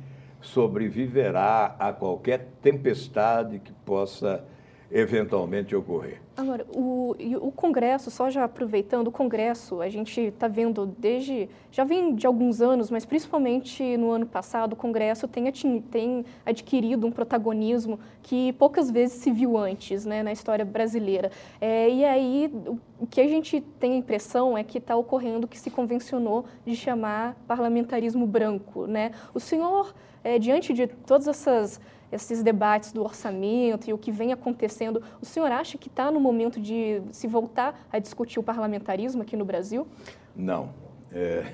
sobreviverá 0.41 1.75
a 1.79 1.93
qualquer 1.93 2.49
tempestade 2.61 3.59
que 3.59 3.71
possa 3.71 4.43
eventualmente 4.91 5.75
ocorrer. 5.75 6.19
Agora, 6.35 6.65
o, 6.73 7.15
o 7.41 7.51
Congresso, 7.51 8.09
só 8.09 8.29
já 8.29 8.43
aproveitando, 8.43 9.07
o 9.07 9.11
Congresso, 9.11 9.81
a 9.81 9.89
gente 9.89 10.19
está 10.19 10.47
vendo 10.47 10.85
desde, 10.85 11.49
já 11.71 11.83
vem 11.83 12.15
de 12.15 12.25
alguns 12.25 12.61
anos, 12.61 12.89
mas 12.89 13.05
principalmente 13.05 13.95
no 13.97 14.11
ano 14.11 14.25
passado, 14.25 14.73
o 14.73 14.75
Congresso 14.75 15.27
tem, 15.27 15.51
tem 15.81 16.25
adquirido 16.45 17.05
um 17.05 17.11
protagonismo 17.11 17.99
que 18.23 18.53
poucas 18.53 18.89
vezes 18.89 19.17
se 19.17 19.31
viu 19.31 19.57
antes 19.57 20.05
né, 20.05 20.23
na 20.23 20.31
história 20.31 20.65
brasileira. 20.65 21.31
É, 21.59 21.89
e 21.89 22.03
aí, 22.03 22.51
o 22.99 23.07
que 23.07 23.21
a 23.21 23.27
gente 23.27 23.61
tem 23.79 23.93
a 23.93 23.97
impressão 23.97 24.57
é 24.57 24.63
que 24.63 24.77
está 24.77 24.95
ocorrendo 24.95 25.45
o 25.45 25.47
que 25.47 25.59
se 25.59 25.69
convencionou 25.69 26.45
de 26.65 26.75
chamar 26.75 27.35
parlamentarismo 27.47 28.25
branco. 28.25 28.87
Né? 28.87 29.11
O 29.33 29.39
senhor, 29.39 29.93
é, 30.23 30.39
diante 30.39 30.73
de 30.73 30.87
todas 30.87 31.27
essas 31.27 31.79
esses 32.11 32.43
debates 32.43 32.91
do 32.91 33.03
orçamento 33.03 33.89
e 33.89 33.93
o 33.93 33.97
que 33.97 34.11
vem 34.11 34.33
acontecendo, 34.33 35.01
o 35.21 35.25
senhor 35.25 35.51
acha 35.51 35.77
que 35.77 35.87
está 35.87 36.11
no 36.11 36.19
momento 36.19 36.59
de 36.59 37.01
se 37.11 37.27
voltar 37.27 37.87
a 37.91 37.99
discutir 37.99 38.39
o 38.39 38.43
parlamentarismo 38.43 39.21
aqui 39.21 39.37
no 39.37 39.45
Brasil? 39.45 39.87
Não. 40.35 40.69
É, 41.11 41.45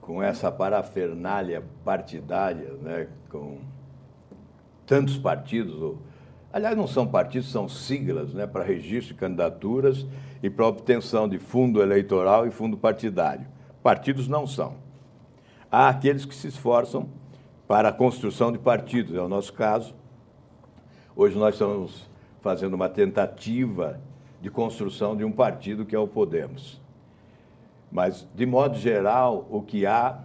com 0.00 0.22
essa 0.22 0.50
parafernália 0.50 1.62
partidária, 1.84 2.72
né, 2.82 3.08
com 3.30 3.58
tantos 4.84 5.16
partidos, 5.16 5.96
aliás, 6.52 6.76
não 6.76 6.86
são 6.86 7.06
partidos, 7.06 7.50
são 7.50 7.68
siglas 7.68 8.34
né, 8.34 8.46
para 8.46 8.62
registro 8.62 9.14
de 9.14 9.20
candidaturas 9.20 10.06
e 10.42 10.50
para 10.50 10.66
obtenção 10.66 11.28
de 11.28 11.38
fundo 11.38 11.80
eleitoral 11.80 12.46
e 12.46 12.50
fundo 12.50 12.76
partidário. 12.76 13.46
Partidos 13.82 14.28
não 14.28 14.46
são. 14.46 14.74
Há 15.70 15.88
aqueles 15.88 16.24
que 16.24 16.34
se 16.34 16.48
esforçam 16.48 17.08
para 17.66 17.88
a 17.88 17.92
construção 17.92 18.52
de 18.52 18.58
partidos, 18.58 19.14
é 19.14 19.20
o 19.20 19.28
nosso 19.28 19.52
caso. 19.52 19.94
Hoje 21.16 21.36
nós 21.36 21.54
estamos 21.54 22.08
fazendo 22.40 22.74
uma 22.74 22.88
tentativa 22.88 24.00
de 24.40 24.50
construção 24.50 25.16
de 25.16 25.24
um 25.24 25.32
partido 25.32 25.86
que 25.86 25.96
é 25.96 25.98
o 25.98 26.06
Podemos. 26.06 26.80
Mas, 27.90 28.28
de 28.34 28.44
modo 28.44 28.76
geral, 28.76 29.46
o 29.50 29.62
que 29.62 29.86
há 29.86 30.18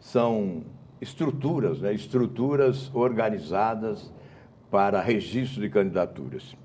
são 0.00 0.62
estruturas, 1.00 1.80
né? 1.80 1.92
estruturas 1.92 2.90
organizadas 2.94 4.10
para 4.70 5.00
registro 5.00 5.60
de 5.60 5.68
candidaturas. 5.68 6.56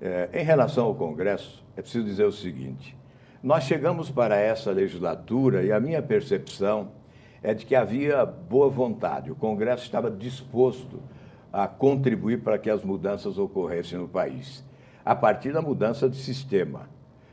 É, 0.00 0.28
em 0.32 0.44
relação 0.44 0.86
ao 0.86 0.94
Congresso, 0.94 1.64
é 1.76 1.82
preciso 1.82 2.04
dizer 2.04 2.24
o 2.24 2.32
seguinte: 2.32 2.96
nós 3.42 3.64
chegamos 3.64 4.10
para 4.10 4.36
essa 4.36 4.70
legislatura 4.70 5.64
e 5.64 5.72
a 5.72 5.80
minha 5.80 6.02
percepção 6.02 6.92
é 7.42 7.52
de 7.52 7.66
que 7.66 7.74
havia 7.74 8.24
boa 8.24 8.68
vontade, 8.68 9.30
o 9.30 9.34
Congresso 9.34 9.84
estava 9.84 10.10
disposto 10.10 11.00
a 11.52 11.66
contribuir 11.66 12.40
para 12.42 12.58
que 12.58 12.70
as 12.70 12.82
mudanças 12.82 13.36
ocorressem 13.36 13.98
no 13.98 14.08
país, 14.08 14.64
a 15.04 15.14
partir 15.14 15.52
da 15.52 15.60
mudança 15.60 16.08
de 16.08 16.16
sistema, 16.16 16.88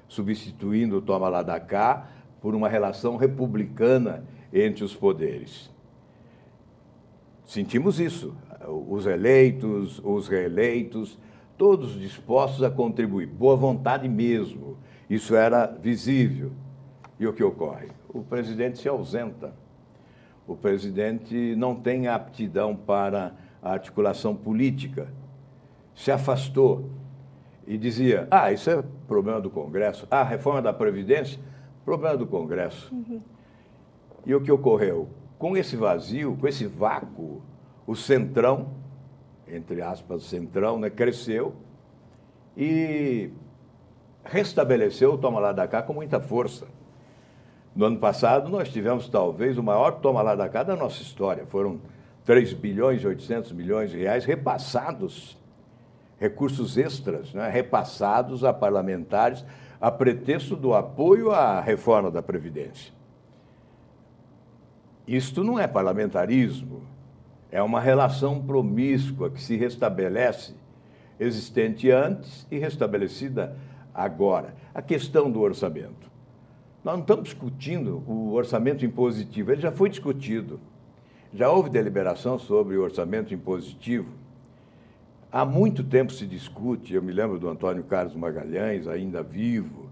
substituindo 0.08 0.98
o 0.98 1.02
toma 1.02 1.30
lá 1.30 1.44
da 1.44 1.60
cá 1.60 2.10
por 2.42 2.56
uma 2.56 2.68
relação 2.68 3.18
republicana 3.18 4.26
entre 4.52 4.84
os 4.84 4.96
poderes. 4.96 5.70
Sentimos 7.46 8.00
isso, 8.00 8.36
os 8.68 9.06
eleitos, 9.06 10.02
os 10.04 10.28
reeleitos, 10.28 11.18
todos 11.58 12.00
dispostos 12.00 12.64
a 12.64 12.70
contribuir, 12.70 13.28
boa 13.28 13.56
vontade 13.56 14.08
mesmo. 14.08 14.78
Isso 15.10 15.36
era 15.36 15.66
visível. 15.66 16.52
E 17.20 17.28
o 17.28 17.34
que 17.34 17.44
ocorre? 17.44 17.88
O 18.08 18.24
presidente 18.24 18.80
se 18.80 18.88
ausenta 18.88 19.54
o 20.52 20.56
presidente 20.56 21.56
não 21.56 21.76
tem 21.76 22.08
aptidão 22.08 22.76
para 22.76 23.34
a 23.62 23.72
articulação 23.72 24.36
política. 24.36 25.08
Se 25.96 26.12
afastou 26.12 26.90
e 27.68 27.78
dizia: 27.78 28.28
ah, 28.32 28.52
isso 28.52 28.70
é 28.70 28.84
problema 29.08 29.40
do 29.40 29.50
Congresso. 29.50 30.08
Ah, 30.10 30.24
reforma 30.24 30.62
da 30.62 30.74
Previdência, 30.74 31.40
problema 31.86 32.18
do 32.18 32.28
Congresso. 32.28 32.94
Uhum. 32.94 33.22
E 34.26 34.36
o 34.36 34.42
que 34.42 34.52
ocorreu? 34.52 35.08
Com 35.38 35.56
esse 35.56 35.78
vazio, 35.78 36.36
com 36.36 36.48
esse 36.48 36.66
vácuo, 36.66 37.42
o 37.88 37.96
Centrão 37.96 38.80
entre 39.52 39.82
aspas, 39.82 40.24
centrão, 40.24 40.80
né, 40.80 40.90
cresceu 40.90 41.56
e 42.56 43.32
restabeleceu 44.24 45.14
o 45.14 45.18
toma 45.18 45.40
lá 45.40 45.52
da 45.52 45.68
cá 45.68 45.82
com 45.82 45.94
muita 45.94 46.20
força. 46.20 46.68
No 47.80 47.86
ano 47.86 47.98
passado, 47.98 48.50
nós 48.50 48.68
tivemos 48.68 49.08
talvez 49.08 49.58
o 49.58 49.64
maior 49.64 50.02
toma 50.02 50.22
lá 50.22 50.36
da 50.36 50.50
cá 50.50 50.64
da 50.64 50.76
nossa 50.76 51.02
história. 51.02 51.46
Foram 51.46 51.80
3 52.26 52.52
bilhões 52.52 53.02
e 53.02 53.08
800 53.08 53.54
milhões 53.54 53.90
de 53.90 53.98
reais 53.98 54.26
repassados, 54.26 55.38
recursos 56.20 56.78
extras, 56.78 57.34
né, 57.34 57.50
repassados 57.50 58.44
a 58.44 58.52
parlamentares 58.52 59.46
a 59.80 59.90
pretexto 59.90 60.58
do 60.58 60.74
apoio 60.74 61.32
à 61.32 61.62
reforma 61.62 62.12
da 62.12 62.22
Previdência. 62.22 62.92
Isto 65.08 65.42
não 65.42 65.58
é 65.58 65.66
parlamentarismo, 65.66 66.84
é 67.50 67.64
uma 67.64 67.80
relação 67.80 68.42
promíscua 68.42 69.30
que 69.30 69.42
se 69.42 69.56
restabelece, 69.56 70.54
existente 71.18 71.90
antes 71.90 72.46
e 72.52 72.60
restabelecida 72.60 73.56
agora. 73.94 74.54
A 74.76 74.82
questão 74.82 75.32
do 75.32 75.40
orçamento. 75.40 76.09
Nós 76.84 76.94
não 76.96 77.02
estamos 77.02 77.26
discutindo 77.26 78.04
o 78.08 78.34
orçamento 78.34 78.86
impositivo, 78.86 79.52
ele 79.52 79.62
já 79.62 79.72
foi 79.72 79.90
discutido. 79.90 80.60
Já 81.34 81.50
houve 81.50 81.70
deliberação 81.70 82.40
sobre 82.40 82.78
o 82.78 82.82
orçamento 82.82 83.34
impositivo. 83.34 84.10
Há 85.32 85.46
muito 85.46 85.84
tempo 85.84 86.12
se 86.12 86.26
discute, 86.26 86.94
eu 86.94 87.04
me 87.04 87.12
lembro 87.12 87.38
do 87.38 87.50
Antônio 87.50 87.84
Carlos 87.84 88.16
Magalhães, 88.16 88.88
ainda 88.88 89.22
vivo, 89.22 89.90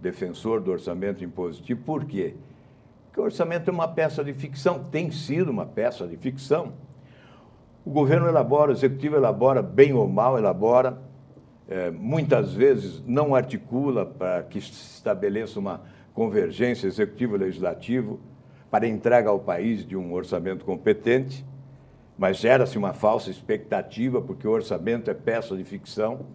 defensor 0.00 0.60
do 0.60 0.70
orçamento 0.70 1.24
impositivo. 1.24 1.82
Por 1.82 2.04
quê? 2.04 2.34
Porque 3.06 3.20
o 3.20 3.24
orçamento 3.24 3.68
é 3.68 3.72
uma 3.72 3.88
peça 3.88 4.22
de 4.22 4.32
ficção, 4.32 4.84
tem 4.84 5.10
sido 5.10 5.50
uma 5.50 5.66
peça 5.66 6.06
de 6.06 6.16
ficção. 6.16 6.72
O 7.84 7.90
governo 7.90 8.28
elabora, 8.28 8.70
o 8.70 8.74
executivo 8.74 9.16
elabora, 9.16 9.60
bem 9.60 9.92
ou 9.92 10.08
mal 10.08 10.38
elabora, 10.38 10.98
é, 11.68 11.90
muitas 11.90 12.54
vezes 12.54 13.02
não 13.06 13.34
articula 13.34 14.06
para 14.06 14.42
que 14.44 14.60
se 14.60 14.96
estabeleça 14.96 15.58
uma 15.58 15.82
convergência 16.18 16.88
executivo-legislativo 16.88 18.18
para 18.68 18.88
entrega 18.88 19.30
ao 19.30 19.38
país 19.38 19.86
de 19.86 19.96
um 19.96 20.12
orçamento 20.12 20.64
competente, 20.64 21.46
mas 22.18 22.38
gera-se 22.38 22.76
uma 22.76 22.92
falsa 22.92 23.30
expectativa, 23.30 24.20
porque 24.20 24.44
o 24.44 24.50
orçamento 24.50 25.08
é 25.08 25.14
peça 25.14 25.56
de 25.56 25.62
ficção, 25.62 26.26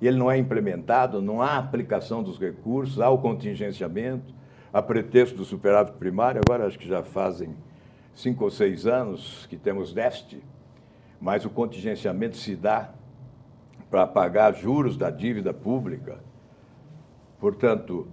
e 0.00 0.06
ele 0.06 0.16
não 0.16 0.30
é 0.30 0.38
implementado, 0.38 1.20
não 1.20 1.42
há 1.42 1.58
aplicação 1.58 2.22
dos 2.22 2.38
recursos, 2.38 3.00
há 3.00 3.10
o 3.10 3.18
contingenciamento, 3.18 4.32
a 4.72 4.80
pretexto 4.80 5.36
do 5.36 5.44
superávit 5.44 5.96
primário, 5.96 6.40
agora 6.46 6.68
acho 6.68 6.78
que 6.78 6.86
já 6.86 7.02
fazem 7.02 7.56
cinco 8.14 8.44
ou 8.44 8.50
seis 8.52 8.86
anos 8.86 9.46
que 9.50 9.56
temos 9.56 9.92
déficit, 9.92 10.44
mas 11.20 11.44
o 11.44 11.50
contingenciamento 11.50 12.36
se 12.36 12.54
dá 12.54 12.90
para 13.90 14.06
pagar 14.06 14.54
juros 14.54 14.96
da 14.96 15.10
dívida 15.10 15.52
pública. 15.52 16.20
Portanto, 17.40 18.06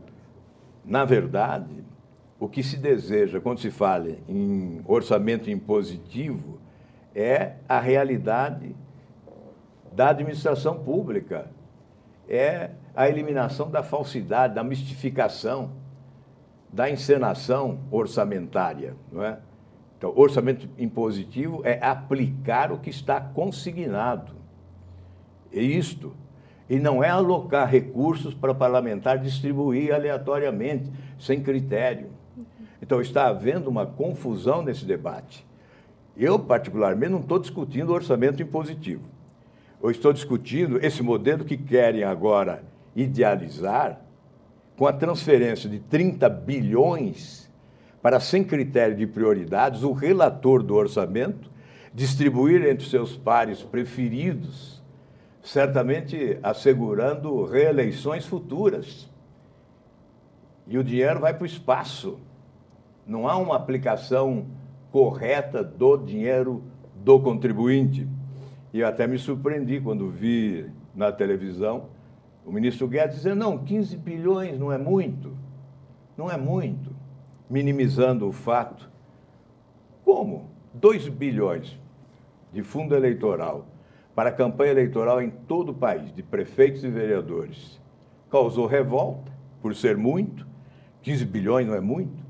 na 0.83 1.05
verdade, 1.05 1.83
o 2.39 2.47
que 2.47 2.63
se 2.63 2.77
deseja 2.77 3.39
quando 3.39 3.59
se 3.59 3.69
fala 3.69 4.09
em 4.27 4.81
orçamento 4.85 5.49
impositivo 5.49 6.59
é 7.13 7.53
a 7.67 7.79
realidade 7.79 8.75
da 9.91 10.09
administração 10.09 10.79
pública, 10.79 11.51
é 12.27 12.71
a 12.95 13.07
eliminação 13.07 13.69
da 13.69 13.83
falsidade, 13.83 14.55
da 14.55 14.63
mistificação 14.63 15.71
da 16.71 16.89
encenação 16.89 17.79
orçamentária, 17.91 18.95
não 19.11 19.23
é? 19.23 19.39
Então, 19.97 20.13
orçamento 20.15 20.67
impositivo 20.79 21.61
é 21.63 21.77
aplicar 21.85 22.71
o 22.71 22.79
que 22.79 22.89
está 22.89 23.19
consignado. 23.19 24.33
É 25.53 25.61
isto. 25.61 26.15
E 26.71 26.79
não 26.79 27.03
é 27.03 27.09
alocar 27.09 27.67
recursos 27.67 28.33
para 28.33 28.53
parlamentar 28.53 29.19
distribuir 29.19 29.93
aleatoriamente, 29.93 30.89
sem 31.19 31.43
critério. 31.43 32.07
Então, 32.81 33.01
está 33.01 33.27
havendo 33.27 33.69
uma 33.69 33.85
confusão 33.85 34.61
nesse 34.61 34.85
debate. 34.85 35.45
Eu, 36.15 36.39
particularmente, 36.39 37.11
não 37.11 37.19
estou 37.19 37.39
discutindo 37.39 37.91
orçamento 37.91 38.41
impositivo. 38.41 39.03
Eu 39.83 39.91
estou 39.91 40.13
discutindo 40.13 40.79
esse 40.81 41.03
modelo 41.03 41.43
que 41.43 41.57
querem 41.57 42.05
agora 42.05 42.63
idealizar 42.95 43.99
com 44.77 44.87
a 44.87 44.93
transferência 44.93 45.69
de 45.69 45.79
30 45.79 46.29
bilhões 46.29 47.51
para, 48.01 48.21
sem 48.21 48.45
critério 48.45 48.95
de 48.95 49.05
prioridades, 49.05 49.83
o 49.83 49.91
relator 49.91 50.63
do 50.63 50.73
orçamento 50.73 51.51
distribuir 51.93 52.65
entre 52.65 52.87
seus 52.87 53.17
pares 53.17 53.61
preferidos, 53.61 54.80
certamente 55.43 56.37
assegurando 56.43 57.45
reeleições 57.45 58.25
futuras. 58.25 59.09
E 60.67 60.77
o 60.77 60.83
dinheiro 60.83 61.19
vai 61.19 61.33
para 61.33 61.43
o 61.43 61.47
espaço. 61.47 62.19
Não 63.05 63.27
há 63.27 63.35
uma 63.37 63.55
aplicação 63.55 64.45
correta 64.91 65.63
do 65.63 65.97
dinheiro 65.97 66.63
do 66.95 67.19
contribuinte. 67.19 68.07
E 68.73 68.79
eu 68.79 68.87
até 68.87 69.07
me 69.07 69.17
surpreendi 69.17 69.81
quando 69.81 70.09
vi 70.09 70.69
na 70.95 71.11
televisão 71.11 71.89
o 72.45 72.51
ministro 72.51 72.87
Guedes 72.87 73.17
dizendo, 73.17 73.35
não, 73.35 73.57
15 73.57 73.97
bilhões 73.97 74.59
não 74.59 74.71
é 74.71 74.77
muito, 74.77 75.35
não 76.17 76.29
é 76.29 76.37
muito, 76.37 76.91
minimizando 77.49 78.27
o 78.27 78.31
fato. 78.31 78.89
Como? 80.03 80.49
2 80.73 81.09
bilhões 81.09 81.77
de 82.51 82.63
fundo 82.63 82.95
eleitoral 82.95 83.67
para 84.15 84.29
a 84.29 84.33
campanha 84.33 84.71
eleitoral 84.71 85.21
em 85.21 85.29
todo 85.29 85.69
o 85.69 85.75
país, 85.75 86.13
de 86.13 86.21
prefeitos 86.21 86.83
e 86.83 86.89
vereadores, 86.89 87.79
causou 88.29 88.65
revolta, 88.65 89.31
por 89.61 89.75
ser 89.75 89.95
muito, 89.95 90.47
15 91.01 91.25
bilhões 91.25 91.67
não 91.67 91.75
é 91.75 91.81
muito, 91.81 92.21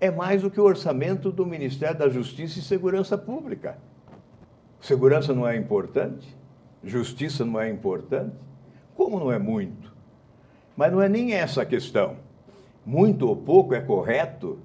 é 0.00 0.10
mais 0.10 0.42
do 0.42 0.50
que 0.50 0.60
o 0.60 0.64
orçamento 0.64 1.30
do 1.30 1.46
Ministério 1.46 1.98
da 1.98 2.08
Justiça 2.08 2.58
e 2.58 2.62
Segurança 2.62 3.16
Pública. 3.16 3.78
Segurança 4.80 5.32
não 5.32 5.46
é 5.46 5.56
importante? 5.56 6.36
Justiça 6.82 7.44
não 7.44 7.60
é 7.60 7.70
importante? 7.70 8.34
Como 8.96 9.18
não 9.20 9.30
é 9.30 9.38
muito? 9.38 9.92
Mas 10.76 10.90
não 10.90 11.00
é 11.00 11.08
nem 11.08 11.34
essa 11.34 11.62
a 11.62 11.66
questão. 11.66 12.16
Muito 12.84 13.28
ou 13.28 13.36
pouco 13.36 13.74
é 13.74 13.80
correto? 13.80 14.58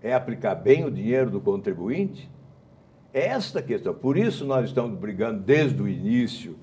É 0.00 0.14
aplicar 0.14 0.54
bem 0.54 0.84
o 0.84 0.90
dinheiro 0.90 1.28
do 1.28 1.40
contribuinte? 1.40 2.30
Esta 3.12 3.62
questão. 3.62 3.94
Por 3.94 4.16
isso 4.16 4.44
nós 4.44 4.66
estamos 4.66 4.98
brigando 4.98 5.40
desde 5.40 5.80
o 5.80 5.88
início 5.88 6.56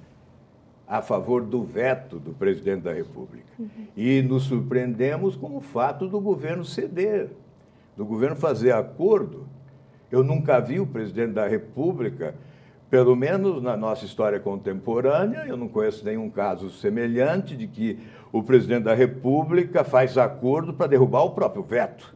a 0.87 1.01
favor 1.01 1.43
do 1.43 1.63
veto 1.63 2.19
do 2.19 2.31
presidente 2.31 2.81
da 2.81 2.93
República. 2.93 3.47
Uhum. 3.57 3.69
E 3.97 4.21
nos 4.21 4.43
surpreendemos 4.43 5.35
com 5.35 5.57
o 5.57 5.61
fato 5.61 6.07
do 6.07 6.19
governo 6.19 6.63
ceder, 6.63 7.29
do 7.97 8.05
governo 8.05 8.35
fazer 8.35 8.71
acordo. 8.71 9.47
Eu 10.11 10.23
nunca 10.23 10.59
vi 10.59 10.79
o 10.79 10.85
presidente 10.85 11.33
da 11.33 11.47
República 11.47 12.35
pelo 12.89 13.15
menos 13.15 13.61
na 13.61 13.75
nossa 13.75 14.05
história 14.05 14.39
contemporânea, 14.39 15.45
eu 15.47 15.57
não 15.57 15.67
conheço 15.67 16.05
nenhum 16.05 16.29
caso 16.29 16.69
semelhante 16.69 17.55
de 17.55 17.67
que 17.67 17.99
o 18.31 18.43
presidente 18.43 18.83
da 18.83 18.93
República 18.93 19.83
faz 19.83 20.17
acordo 20.17 20.73
para 20.73 20.87
derrubar 20.87 21.23
o 21.23 21.31
próprio 21.31 21.63
veto. 21.63 22.15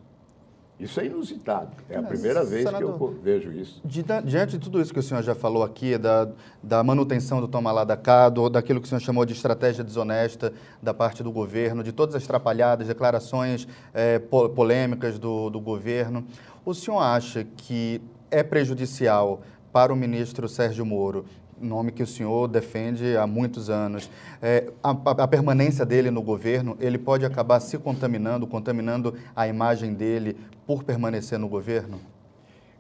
Isso 0.80 1.00
é 1.02 1.08
inusitado. 1.08 1.72
É 1.90 1.98
a 1.98 2.04
primeira 2.04 2.44
vez 2.46 2.64
senador, 2.64 2.98
que 2.98 3.04
eu 3.04 3.20
vejo 3.22 3.52
isso. 3.52 3.82
Diante 3.84 4.52
de 4.52 4.60
tudo 4.60 4.80
isso 4.80 4.94
que 4.94 5.00
o 5.00 5.04
senhor 5.04 5.22
já 5.22 5.36
falou 5.36 5.62
aqui, 5.62 5.98
da, 5.98 6.30
da 6.64 6.82
manutenção 6.82 7.42
do 7.42 7.50
toma 7.50 7.70
lá 7.70 7.84
da 7.84 7.98
cá, 7.98 8.30
do, 8.30 8.50
daquilo 8.50 8.80
que 8.80 8.86
o 8.86 8.90
senhor 8.90 9.02
chamou 9.02 9.26
de 9.26 9.34
estratégia 9.34 9.84
desonesta 9.84 10.54
da 10.82 10.94
parte 10.94 11.22
do 11.22 11.34
governo, 11.34 11.84
de 11.84 11.92
todas 11.92 12.16
as 12.16 12.24
atrapalhadas, 12.24 12.88
declarações 12.88 13.68
é, 13.94 14.20
polêmicas 14.20 15.20
do, 15.20 15.50
do 15.50 15.60
governo, 15.60 16.26
o 16.64 16.74
senhor 16.74 17.00
acha 17.00 17.46
que 17.58 18.02
é 18.32 18.42
prejudicial 18.42 19.42
para 19.74 19.92
o 19.92 19.96
ministro 19.98 20.48
Sérgio 20.48 20.86
Moro, 20.86 21.26
nome 21.62 21.92
que 21.92 22.04
o 22.04 22.08
senhor 22.08 22.48
defende 22.48 23.18
há 23.18 23.28
muitos 23.28 23.70
anos, 23.70 24.10
é, 24.42 24.72
a, 24.84 24.92
a, 24.92 25.28
permanência 25.28 25.86
dele 25.86 26.10
no 26.12 26.22
governo, 26.22 26.78
ele 26.80 26.98
pode 26.98 27.26
acabar 27.26 27.60
se 27.60 27.78
contaminando, 27.78 28.48
contaminando 28.48 29.16
a 29.36 29.48
imagem 29.48 29.94
dele 29.94 30.38
por 30.66 30.84
permanecer 30.84 31.38
no 31.38 31.48
governo? 31.48 32.00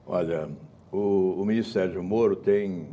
Olha, 0.05 0.49
o, 0.91 1.35
o 1.41 1.45
ministro 1.45 1.73
Sérgio 1.73 2.03
Moro 2.03 2.35
tem 2.35 2.87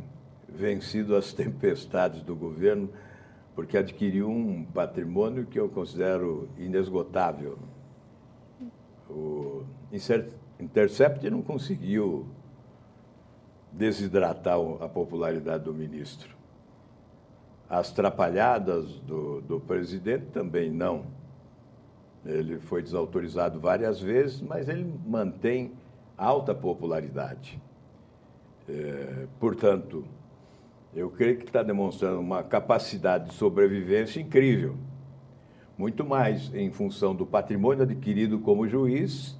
vencido 0.47 1.15
as 1.15 1.31
tempestades 1.33 2.21
do 2.21 2.35
governo 2.35 2.89
porque 3.55 3.75
adquiriu 3.75 4.29
um 4.29 4.63
patrimônio 4.63 5.47
que 5.47 5.59
eu 5.59 5.67
considero 5.67 6.47
inesgotável. 6.59 7.57
O 9.09 9.63
Intercept 10.59 11.27
não 11.29 11.41
conseguiu 11.41 12.27
desidratar 13.71 14.57
a 14.81 14.87
popularidade 14.87 15.63
do 15.63 15.73
ministro. 15.73 16.35
As 17.69 17.91
trapalhadas 17.91 18.99
do, 18.99 19.41
do 19.41 19.59
presidente 19.59 20.27
também 20.27 20.71
não. 20.71 21.05
Ele 22.25 22.59
foi 22.59 22.81
desautorizado 22.81 23.59
várias 23.59 23.99
vezes, 23.99 24.41
mas 24.41 24.67
ele 24.67 24.91
mantém 25.05 25.73
alta 26.17 26.53
popularidade. 26.55 27.61
É, 28.67 29.27
portanto, 29.39 30.05
eu 30.93 31.09
creio 31.09 31.37
que 31.37 31.45
está 31.45 31.61
demonstrando 31.61 32.19
uma 32.19 32.43
capacidade 32.43 33.29
de 33.29 33.35
sobrevivência 33.35 34.19
incrível. 34.19 34.75
Muito 35.77 36.03
mais 36.03 36.53
em 36.55 36.71
função 36.71 37.13
do 37.13 37.25
patrimônio 37.25 37.83
adquirido 37.83 38.39
como 38.39 38.67
juiz 38.67 39.36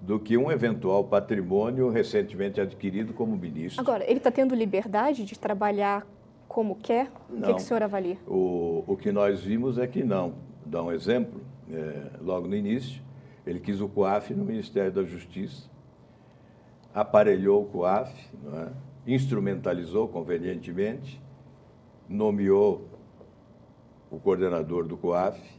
do 0.00 0.18
que 0.18 0.36
um 0.36 0.50
eventual 0.50 1.04
patrimônio 1.04 1.88
recentemente 1.88 2.60
adquirido 2.60 3.12
como 3.12 3.36
ministro. 3.36 3.80
Agora, 3.80 4.04
ele 4.04 4.18
está 4.18 4.30
tendo 4.30 4.54
liberdade 4.54 5.24
de 5.24 5.38
trabalhar 5.38 6.06
como 6.46 6.76
quer? 6.76 7.10
Não. 7.28 7.38
O 7.38 7.42
que, 7.42 7.54
que 7.54 7.60
o 7.60 7.64
senhor 7.64 7.82
avalia? 7.82 8.16
O, 8.26 8.84
o 8.86 8.96
que 8.96 9.12
nós 9.12 9.42
vimos 9.42 9.78
é 9.78 9.86
que 9.86 10.02
não. 10.02 10.34
Dá 10.64 10.82
um 10.82 10.92
exemplo, 10.92 11.40
é, 11.70 12.10
logo 12.20 12.46
no 12.46 12.54
início, 12.54 13.02
ele 13.46 13.60
quis 13.60 13.80
o 13.80 13.88
COAF 13.88 14.34
no 14.34 14.44
Ministério 14.44 14.92
da 14.92 15.02
Justiça, 15.02 15.68
aparelhou 16.94 17.62
o 17.62 17.66
COAF, 17.66 18.12
é? 18.54 18.68
instrumentalizou 19.06 20.08
convenientemente, 20.08 21.20
nomeou 22.08 22.86
o 24.10 24.18
coordenador 24.18 24.86
do 24.86 24.96
COAF 24.96 25.57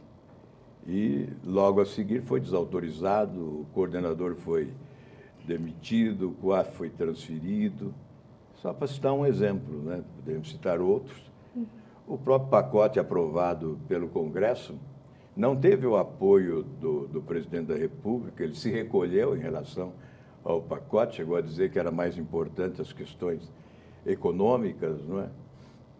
e 0.86 1.28
logo 1.44 1.80
a 1.80 1.86
seguir 1.86 2.22
foi 2.22 2.40
desautorizado, 2.40 3.40
o 3.40 3.66
coordenador 3.72 4.34
foi 4.36 4.72
demitido, 5.44 6.30
o 6.30 6.34
COAF 6.34 6.76
foi 6.76 6.90
transferido. 6.90 7.94
Só 8.54 8.72
para 8.72 8.86
citar 8.86 9.12
um 9.12 9.24
exemplo, 9.24 9.82
né? 9.82 10.02
podemos 10.16 10.50
citar 10.50 10.80
outros. 10.80 11.18
O 12.06 12.18
próprio 12.18 12.50
pacote 12.50 12.98
aprovado 12.98 13.78
pelo 13.88 14.08
Congresso 14.08 14.74
não 15.36 15.56
teve 15.56 15.86
o 15.86 15.96
apoio 15.96 16.62
do, 16.62 17.06
do 17.06 17.22
presidente 17.22 17.66
da 17.66 17.76
República, 17.76 18.42
ele 18.42 18.54
se 18.54 18.70
recolheu 18.70 19.36
em 19.36 19.40
relação 19.40 19.92
ao 20.44 20.60
pacote, 20.60 21.16
chegou 21.16 21.36
a 21.36 21.40
dizer 21.40 21.70
que 21.70 21.78
era 21.78 21.90
mais 21.90 22.18
importante 22.18 22.82
as 22.82 22.92
questões 22.92 23.50
econômicas, 24.04 25.02
não 25.06 25.20
é? 25.20 25.28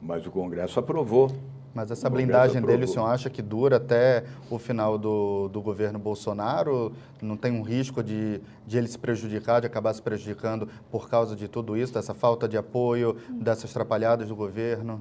mas 0.00 0.26
o 0.26 0.30
Congresso 0.30 0.80
aprovou. 0.80 1.30
Mas 1.72 1.90
essa 1.90 2.10
blindagem 2.10 2.60
dele, 2.60 2.84
o 2.84 2.88
senhor 2.88 3.06
acha 3.06 3.30
que 3.30 3.40
dura 3.40 3.76
até 3.76 4.24
o 4.50 4.58
final 4.58 4.98
do, 4.98 5.48
do 5.48 5.62
governo 5.62 5.98
Bolsonaro? 5.98 6.92
Não 7.22 7.36
tem 7.36 7.52
um 7.52 7.62
risco 7.62 8.02
de, 8.02 8.40
de 8.66 8.76
ele 8.76 8.88
se 8.88 8.98
prejudicar, 8.98 9.60
de 9.60 9.68
acabar 9.68 9.94
se 9.94 10.02
prejudicando 10.02 10.68
por 10.90 11.08
causa 11.08 11.36
de 11.36 11.46
tudo 11.46 11.76
isso, 11.76 11.94
dessa 11.94 12.12
falta 12.12 12.48
de 12.48 12.56
apoio, 12.56 13.16
dessas 13.30 13.70
atrapalhadas 13.70 14.28
do 14.28 14.34
governo? 14.34 15.00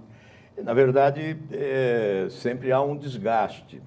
Na 0.63 0.73
verdade, 0.73 1.38
é, 1.51 2.27
sempre 2.29 2.71
há 2.71 2.82
um 2.82 2.95
desgaste. 2.95 3.82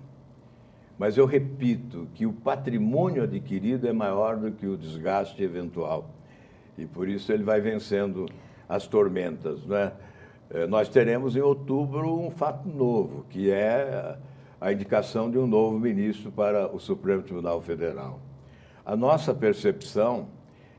Mas 0.99 1.17
eu 1.17 1.27
repito 1.27 2.09
que 2.15 2.27
o 2.27 2.33
patrimônio 2.33 3.23
adquirido 3.23 3.87
é 3.87 3.93
maior 3.93 4.37
do 4.37 4.51
que 4.51 4.67
o 4.67 4.77
desgaste 4.77 5.43
eventual. 5.43 6.11
E 6.77 6.87
por 6.87 7.09
isso 7.09 7.33
ele 7.33 7.45
vai 7.45 7.61
vencendo 7.61 8.27
as 8.69 8.87
tormentas. 8.87 9.65
Né? 9.67 9.93
Nós 10.69 10.89
teremos 10.89 11.35
em 11.35 11.41
outubro 11.41 12.15
um 12.15 12.31
fato 12.31 12.69
novo, 12.69 13.25
que 13.31 13.51
é 13.51 14.19
a 14.61 14.73
indicação 14.73 15.31
de 15.31 15.39
um 15.39 15.47
novo 15.47 15.79
ministro 15.79 16.31
para 16.31 16.75
o 16.75 16.79
Supremo 16.79 17.23
Tribunal 17.23 17.61
Federal. 17.63 18.21
A 18.85 18.95
nossa 18.95 19.35
percepção 19.35 20.29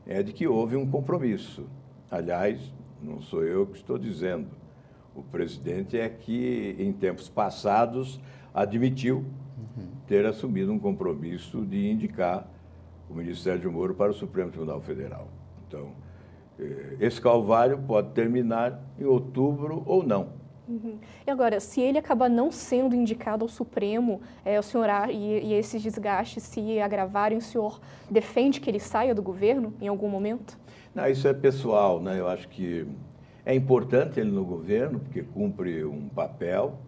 é 0.06 0.22
de 0.22 0.32
que 0.32 0.46
houve 0.46 0.76
um 0.76 0.88
compromisso. 0.88 1.66
Aliás, 2.10 2.72
não 3.02 3.20
sou 3.20 3.42
eu 3.42 3.66
que 3.66 3.76
estou 3.76 3.98
dizendo. 3.98 4.48
O 5.14 5.22
presidente 5.22 5.98
é 5.98 6.08
que, 6.08 6.76
em 6.78 6.92
tempos 6.92 7.28
passados, 7.28 8.20
admitiu 8.52 9.24
ter 10.06 10.24
assumido 10.24 10.72
um 10.72 10.78
compromisso 10.78 11.64
de 11.64 11.90
indicar 11.90 12.48
o 13.08 13.14
ministro 13.14 13.42
Sérgio 13.42 13.72
Moro 13.72 13.94
para 13.94 14.12
o 14.12 14.14
Supremo 14.14 14.50
Tribunal 14.50 14.80
Federal. 14.80 15.28
Então, 15.66 15.92
esse 17.00 17.20
calvário 17.20 17.78
pode 17.86 18.10
terminar 18.10 18.80
em 18.98 19.04
outubro 19.04 19.82
ou 19.86 20.02
não. 20.02 20.44
Uhum. 20.66 20.98
E 21.26 21.30
agora, 21.30 21.60
se 21.60 21.80
ele 21.80 21.98
acabar 21.98 22.30
não 22.30 22.50
sendo 22.50 22.94
indicado 22.94 23.44
ao 23.44 23.48
Supremo, 23.48 24.22
é, 24.44 24.58
o 24.58 24.62
senhor 24.62 24.88
e, 25.10 25.14
e, 25.14 25.52
esses 25.52 25.82
desgastes 25.82 26.42
se 26.42 26.80
agravarem, 26.80 27.36
o 27.36 27.42
senhor 27.42 27.80
defende 28.10 28.60
que 28.60 28.70
ele 28.70 28.80
saia 28.80 29.14
do 29.14 29.22
governo 29.22 29.74
em 29.80 29.88
algum 29.88 30.08
momento? 30.08 30.58
Não, 30.94 31.06
isso 31.06 31.28
é 31.28 31.34
pessoal, 31.34 32.00
né? 32.00 32.18
Eu 32.18 32.28
acho 32.28 32.48
que 32.48 32.86
é 33.44 33.54
importante 33.54 34.18
ele 34.18 34.30
no 34.30 34.44
governo 34.44 35.00
porque 35.00 35.22
cumpre 35.22 35.84
um 35.84 36.08
papel. 36.08 36.78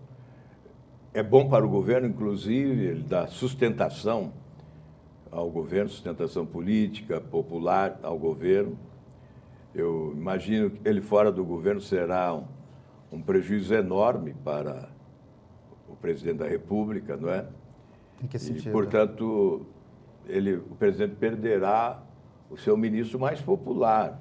É 1.13 1.23
bom 1.23 1.49
para 1.49 1.65
o 1.65 1.69
governo, 1.69 2.09
inclusive, 2.09 2.85
ele 2.85 3.03
dá 3.03 3.27
sustentação 3.27 4.33
ao 5.31 5.51
governo, 5.51 5.91
sustentação 5.91 6.47
política, 6.47 7.21
popular 7.21 7.99
ao 8.03 8.19
governo. 8.19 8.79
Eu 9.77 10.15
imagino 10.17 10.71
que 10.71 10.89
ele 10.89 11.03
fora 11.03 11.31
do 11.31 11.45
governo 11.45 11.83
será 11.83 12.35
um, 12.35 12.45
um 13.13 13.21
prejuízo 13.21 13.75
enorme 13.75 14.35
para 14.43 14.89
o 15.87 15.95
presidente 15.95 16.39
da 16.39 16.49
República, 16.49 17.15
não 17.15 17.29
é? 17.29 17.47
Em 18.23 18.27
que 18.27 18.39
sentido? 18.39 18.71
E, 18.71 18.73
portanto, 18.73 19.67
ele, 20.27 20.55
o 20.55 20.75
presidente 20.79 21.17
perderá 21.17 22.03
o 22.51 22.57
seu 22.57 22.75
ministro 22.75 23.19
mais 23.19 23.39
popular, 23.43 24.19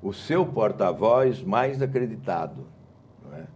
o 0.00 0.12
seu 0.12 0.46
porta-voz 0.46 1.42
mais 1.42 1.82
acreditado. 1.82 2.64
Não 3.24 3.36
é? 3.36 3.46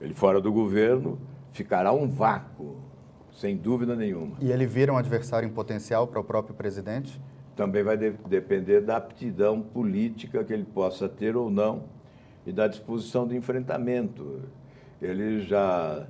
Ele 0.00 0.14
fora 0.14 0.40
do 0.40 0.52
governo 0.52 1.18
ficará 1.50 1.92
um 1.92 2.06
vácuo, 2.08 2.76
sem 3.32 3.56
dúvida 3.56 3.96
nenhuma. 3.96 4.36
E 4.40 4.52
ele 4.52 4.66
vira 4.66 4.92
um 4.92 4.96
adversário 4.96 5.48
em 5.48 5.52
potencial 5.52 6.06
para 6.06 6.20
o 6.20 6.24
próprio 6.24 6.54
presidente? 6.54 7.20
Também 7.56 7.82
vai 7.82 7.96
de 7.96 8.10
depender 8.28 8.80
da 8.80 8.96
aptidão 8.96 9.60
política 9.60 10.42
que 10.42 10.52
ele 10.52 10.64
possa 10.64 11.08
ter 11.08 11.36
ou 11.36 11.50
não 11.50 11.84
e 12.46 12.52
da 12.52 12.66
disposição 12.66 13.26
de 13.26 13.36
enfrentamento. 13.36 14.42
Ele 15.00 15.40
já 15.40 16.06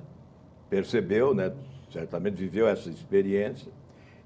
percebeu, 0.69 1.33
né, 1.33 1.53
certamente 1.91 2.35
viveu 2.35 2.67
essa 2.67 2.89
experiência 2.89 3.71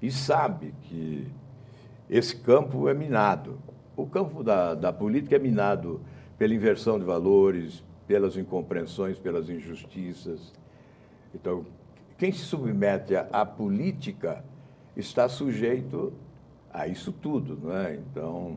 e 0.00 0.10
sabe 0.10 0.74
que 0.84 1.28
esse 2.08 2.34
campo 2.36 2.88
é 2.88 2.94
minado. 2.94 3.58
O 3.96 4.06
campo 4.06 4.42
da, 4.42 4.74
da 4.74 4.92
política 4.92 5.36
é 5.36 5.38
minado 5.38 6.00
pela 6.38 6.54
inversão 6.54 6.98
de 6.98 7.04
valores, 7.04 7.84
pelas 8.06 8.36
incompreensões, 8.36 9.18
pelas 9.18 9.48
injustiças. 9.50 10.52
Então, 11.34 11.66
quem 12.16 12.32
se 12.32 12.40
submete 12.40 13.14
à 13.14 13.44
política 13.44 14.42
está 14.96 15.28
sujeito 15.28 16.12
a 16.72 16.86
isso 16.86 17.12
tudo, 17.12 17.58
não 17.62 17.76
é? 17.76 17.94
Então, 17.94 18.56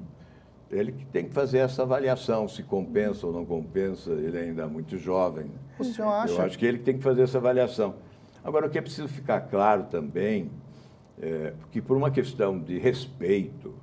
ele 0.69 0.91
que 0.91 1.05
tem 1.05 1.25
que 1.25 1.33
fazer 1.33 1.59
essa 1.59 1.83
avaliação, 1.83 2.47
se 2.47 2.63
compensa 2.63 3.27
ou 3.27 3.33
não 3.33 3.45
compensa, 3.45 4.11
ele 4.11 4.37
ainda 4.37 4.63
é 4.63 4.65
muito 4.65 4.97
jovem. 4.97 5.51
O 5.77 5.83
senhor 5.83 6.09
acha? 6.09 6.33
Eu 6.33 6.41
acho 6.41 6.57
que 6.57 6.65
ele 6.65 6.79
tem 6.79 6.97
que 6.97 7.03
fazer 7.03 7.23
essa 7.23 7.37
avaliação. 7.37 7.95
Agora, 8.43 8.67
o 8.67 8.69
que 8.69 8.77
é 8.77 8.81
preciso 8.81 9.07
ficar 9.07 9.41
claro 9.41 9.83
também, 9.83 10.51
é 11.21 11.53
que 11.71 11.81
por 11.81 11.95
uma 11.95 12.11
questão 12.11 12.59
de 12.59 12.77
respeito, 12.77 13.73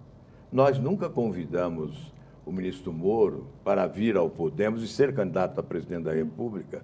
nós 0.52 0.78
nunca 0.78 1.08
convidamos 1.08 2.12
o 2.44 2.52
ministro 2.52 2.92
Moro 2.92 3.46
para 3.62 3.86
vir 3.86 4.16
ao 4.16 4.28
Podemos 4.28 4.82
e 4.82 4.88
ser 4.88 5.14
candidato 5.14 5.58
a 5.58 5.62
presidente 5.62 6.04
da 6.04 6.12
República, 6.12 6.82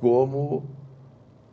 como 0.00 0.64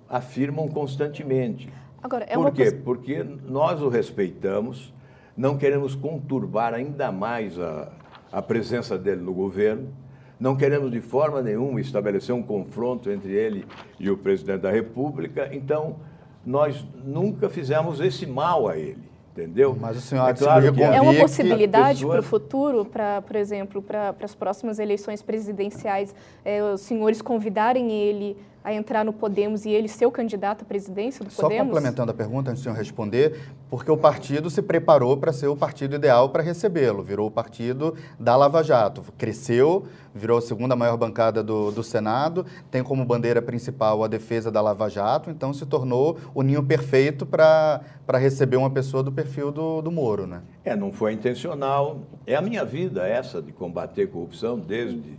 afirmam 0.07 0.69
constantemente. 0.69 1.69
Agora, 2.01 2.25
é 2.29 2.35
Por 2.35 2.51
quê? 2.53 2.71
Porque 2.71 3.23
nós 3.23 3.81
o 3.81 3.89
respeitamos, 3.89 4.93
não 5.37 5.55
queremos 5.55 5.95
conturbar 5.95 6.73
ainda 6.73 7.11
mais 7.11 7.59
a, 7.59 7.91
a 8.31 8.41
presença 8.41 8.97
dele 8.97 9.21
no 9.21 9.33
governo, 9.33 9.93
não 10.39 10.55
queremos 10.55 10.91
de 10.91 10.99
forma 10.99 11.41
nenhuma 11.41 11.79
estabelecer 11.79 12.33
um 12.33 12.43
confronto 12.43 13.11
entre 13.11 13.33
ele 13.33 13.65
e 13.99 14.09
o 14.09 14.17
presidente 14.17 14.61
da 14.61 14.71
República, 14.71 15.49
então 15.51 15.97
nós 16.45 16.85
nunca 17.03 17.49
fizemos 17.49 17.99
esse 17.99 18.25
mal 18.25 18.67
a 18.67 18.77
ele. 18.77 19.07
Entendeu? 19.31 19.77
Mas 19.79 19.97
o 19.97 20.01
senhor 20.01 20.27
é, 20.27 20.33
claro 20.33 20.73
que 20.73 20.81
é 20.81 20.99
uma 20.99 21.13
possibilidade 21.13 21.99
pessoas... 21.99 22.11
para 22.11 22.19
o 22.21 22.23
futuro, 22.23 22.85
para, 22.85 23.21
por 23.21 23.35
exemplo, 23.35 23.83
para, 23.83 24.11
para 24.11 24.25
as 24.25 24.33
próximas 24.33 24.79
eleições 24.79 25.21
presidenciais, 25.21 26.15
é, 26.43 26.63
os 26.63 26.81
senhores 26.81 27.21
convidarem 27.21 27.91
ele 27.91 28.35
a 28.67 28.73
entrar 28.73 29.05
no 29.05 29.13
Podemos 29.13 29.63
e 29.63 29.69
ele 29.69 29.87
ser 29.87 30.05
o 30.05 30.11
candidato 30.11 30.63
à 30.63 30.65
presidência 30.65 31.23
do 31.23 31.31
Podemos? 31.31 31.57
Só 31.57 31.63
complementando 31.63 32.11
a 32.11 32.13
pergunta, 32.13 32.51
antes 32.51 32.61
do 32.61 32.63
senhor 32.65 32.75
responder, 32.75 33.39
porque 33.69 33.89
o 33.89 33.95
partido 33.95 34.49
se 34.49 34.61
preparou 34.61 35.15
para 35.15 35.31
ser 35.31 35.47
o 35.47 35.55
partido 35.55 35.95
ideal 35.95 36.27
para 36.31 36.43
recebê-lo, 36.43 37.01
virou 37.01 37.27
o 37.27 37.31
partido 37.31 37.95
da 38.19 38.35
Lava 38.35 38.61
Jato, 38.61 39.01
cresceu, 39.17 39.85
virou 40.13 40.37
a 40.37 40.41
segunda 40.41 40.75
maior 40.75 40.97
bancada 40.97 41.41
do, 41.41 41.71
do 41.71 41.81
Senado, 41.81 42.45
tem 42.69 42.83
como 42.83 43.05
bandeira 43.05 43.41
principal 43.41 44.03
a 44.03 44.07
defesa 44.09 44.51
da 44.51 44.59
Lava 44.59 44.89
Jato, 44.89 45.29
então 45.29 45.53
se 45.53 45.65
tornou 45.65 46.17
o 46.35 46.41
ninho 46.41 46.61
perfeito 46.61 47.25
para 47.25 47.81
receber 48.15 48.57
uma 48.57 48.69
pessoa 48.69 49.01
do 49.01 49.13
perfil 49.13 49.49
do, 49.49 49.81
do 49.81 49.89
Moro, 49.89 50.27
né? 50.27 50.41
É, 50.65 50.75
não 50.75 50.91
foi 50.91 51.13
intencional. 51.13 51.99
É 52.25 52.35
a 52.35 52.41
minha 52.41 52.65
vida 52.65 53.07
essa 53.07 53.41
de 53.41 53.53
combater 53.53 54.07
corrupção 54.07 54.59
desde 54.59 55.17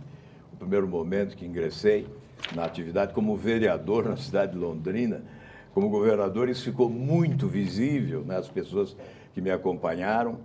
o 0.53 0.57
primeiro 0.59 0.87
momento 0.87 1.35
que 1.35 1.47
ingressei 1.47 2.05
na 2.55 2.65
atividade 2.65 3.13
como 3.13 3.35
vereador 3.35 4.05
na 4.05 4.17
cidade 4.17 4.53
de 4.53 4.57
Londrina, 4.57 5.23
como 5.73 5.89
governador, 5.89 6.49
isso 6.49 6.63
ficou 6.63 6.89
muito 6.89 7.47
visível, 7.47 8.21
né, 8.21 8.37
as 8.37 8.49
pessoas 8.49 8.95
que 9.33 9.41
me 9.41 9.51
acompanharam. 9.51 10.39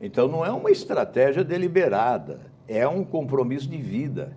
Então, 0.00 0.28
não 0.28 0.44
é 0.44 0.50
uma 0.50 0.70
estratégia 0.70 1.44
deliberada, 1.44 2.40
é 2.66 2.86
um 2.86 3.04
compromisso 3.04 3.68
de 3.68 3.78
vida. 3.78 4.36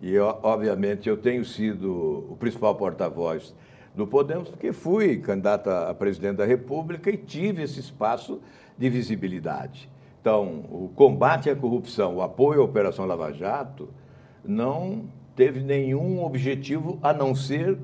E, 0.00 0.18
obviamente, 0.18 1.08
eu 1.08 1.16
tenho 1.16 1.44
sido 1.44 2.26
o 2.30 2.36
principal 2.36 2.74
porta-voz 2.74 3.54
do 3.94 4.06
Podemos, 4.06 4.50
porque 4.50 4.72
fui 4.72 5.16
candidato 5.18 5.70
a 5.70 5.92
presidente 5.94 6.36
da 6.36 6.44
República 6.44 7.10
e 7.10 7.16
tive 7.16 7.62
esse 7.62 7.80
espaço 7.80 8.40
de 8.76 8.90
visibilidade. 8.90 9.88
Então, 10.20 10.64
o 10.70 10.90
combate 10.94 11.48
à 11.48 11.56
corrupção, 11.56 12.16
o 12.16 12.22
apoio 12.22 12.60
à 12.60 12.64
Operação 12.64 13.06
Lava 13.06 13.32
Jato, 13.32 13.88
não 14.44 15.04
teve 15.36 15.60
nenhum 15.60 16.24
objetivo 16.24 16.98
a 17.02 17.12
não 17.12 17.34
ser 17.34 17.78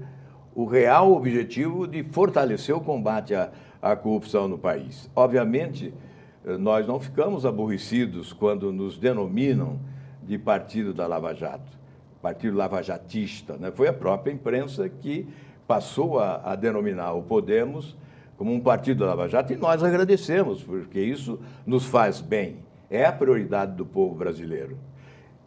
o 0.54 0.64
real 0.64 1.12
objetivo 1.12 1.86
de 1.86 2.02
fortalecer 2.02 2.74
o 2.74 2.80
combate 2.80 3.34
à, 3.34 3.50
à 3.80 3.94
corrupção 3.94 4.48
no 4.48 4.58
país. 4.58 5.08
Obviamente, 5.14 5.92
nós 6.44 6.86
não 6.86 6.98
ficamos 6.98 7.46
aborrecidos 7.46 8.32
quando 8.32 8.72
nos 8.72 8.98
denominam 8.98 9.78
de 10.22 10.38
partido 10.38 10.92
da 10.92 11.06
Lava 11.06 11.34
Jato, 11.34 11.78
partido 12.20 12.56
lavajatista. 12.56 13.56
Né? 13.56 13.70
Foi 13.70 13.88
a 13.88 13.92
própria 13.92 14.32
imprensa 14.32 14.88
que 14.88 15.26
passou 15.66 16.18
a, 16.18 16.40
a 16.44 16.56
denominar 16.56 17.12
o 17.12 17.22
Podemos 17.22 17.96
como 18.36 18.52
um 18.52 18.60
partido 18.60 19.00
da 19.00 19.06
Lava 19.06 19.28
Jato 19.28 19.52
e 19.52 19.56
nós 19.56 19.82
agradecemos, 19.82 20.62
porque 20.62 21.00
isso 21.00 21.38
nos 21.64 21.86
faz 21.86 22.20
bem. 22.20 22.56
É 22.90 23.04
a 23.04 23.12
prioridade 23.12 23.72
do 23.76 23.86
povo 23.86 24.14
brasileiro. 24.14 24.76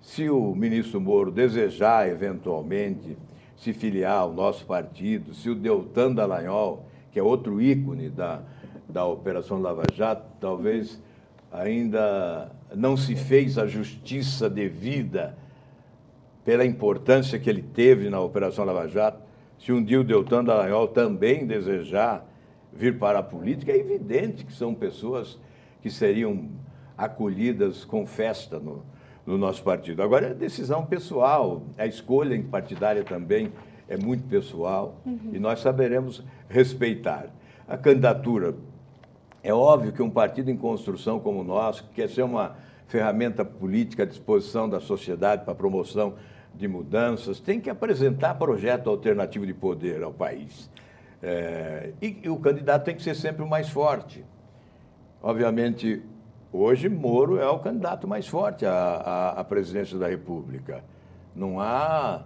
Se 0.05 0.29
o 0.29 0.53
ministro 0.53 1.01
Moro 1.01 1.31
desejar, 1.31 2.07
eventualmente, 2.07 3.17
se 3.57 3.73
filiar 3.73 4.19
ao 4.19 4.31
nosso 4.31 4.63
partido, 4.63 5.33
se 5.33 5.49
o 5.49 5.55
Deltan 5.55 6.13
Dallagnol, 6.13 6.85
que 7.11 7.19
é 7.19 7.23
outro 7.23 7.59
ícone 7.59 8.07
da, 8.11 8.43
da 8.87 9.03
Operação 9.03 9.59
Lava 9.59 9.81
Jato, 9.91 10.27
talvez 10.39 11.01
ainda 11.51 12.51
não 12.75 12.95
se 12.95 13.15
fez 13.15 13.57
a 13.57 13.65
justiça 13.65 14.47
devida 14.47 15.35
pela 16.45 16.63
importância 16.63 17.39
que 17.39 17.49
ele 17.49 17.63
teve 17.63 18.07
na 18.07 18.21
Operação 18.21 18.63
Lava 18.63 18.87
Jato, 18.87 19.23
se 19.57 19.73
um 19.73 19.83
dia 19.83 19.99
o 19.99 20.03
Deltan 20.03 20.43
Dallagnol 20.43 20.87
também 20.87 21.47
desejar 21.47 22.23
vir 22.71 22.99
para 22.99 23.19
a 23.19 23.23
política, 23.23 23.71
é 23.71 23.77
evidente 23.79 24.45
que 24.45 24.53
são 24.53 24.71
pessoas 24.71 25.39
que 25.81 25.89
seriam 25.89 26.47
acolhidas 26.95 27.83
com 27.83 28.05
festa 28.05 28.59
no, 28.59 28.83
no 29.25 29.37
nosso 29.37 29.63
partido. 29.63 30.03
Agora, 30.03 30.27
é 30.27 30.33
decisão 30.33 30.85
pessoal, 30.85 31.63
a 31.77 31.85
escolha 31.85 32.41
partidária 32.43 33.03
também 33.03 33.51
é 33.87 33.97
muito 33.97 34.23
pessoal 34.27 35.01
uhum. 35.05 35.31
e 35.33 35.39
nós 35.39 35.59
saberemos 35.59 36.23
respeitar. 36.49 37.27
A 37.67 37.77
candidatura, 37.77 38.55
é 39.43 39.53
óbvio 39.53 39.91
que 39.91 40.01
um 40.01 40.09
partido 40.09 40.49
em 40.49 40.57
construção 40.57 41.19
como 41.19 41.41
o 41.41 41.43
nosso, 41.43 41.83
que 41.83 41.95
quer 41.95 42.09
ser 42.09 42.23
uma 42.23 42.55
ferramenta 42.87 43.43
política 43.43 44.03
à 44.03 44.05
disposição 44.05 44.69
da 44.69 44.79
sociedade 44.79 45.43
para 45.43 45.53
a 45.53 45.55
promoção 45.55 46.15
de 46.53 46.67
mudanças, 46.67 47.39
tem 47.39 47.59
que 47.59 47.69
apresentar 47.69 48.35
projeto 48.35 48.89
alternativo 48.89 49.45
de 49.45 49.53
poder 49.53 50.03
ao 50.03 50.13
país. 50.13 50.69
É, 51.21 51.91
e, 52.01 52.19
e, 52.23 52.29
o 52.29 52.37
candidato 52.37 52.85
tem 52.85 52.95
que 52.95 53.01
ser 53.01 53.15
sempre 53.15 53.43
o 53.43 53.47
mais 53.47 53.69
forte. 53.69 54.23
Obviamente, 55.21 56.03
hoje 56.55 56.89
Moro 56.89 57.37
é 57.37 57.49
o 57.49 57.59
candidato 57.59 58.07
mais 58.07 58.27
forte 58.27 58.65
à, 58.65 58.71
à, 58.71 59.29
à 59.39 59.43
presidência 59.43 59.97
da 59.97 60.07
República. 60.07 60.83
Não 61.35 61.59
há 61.59 62.23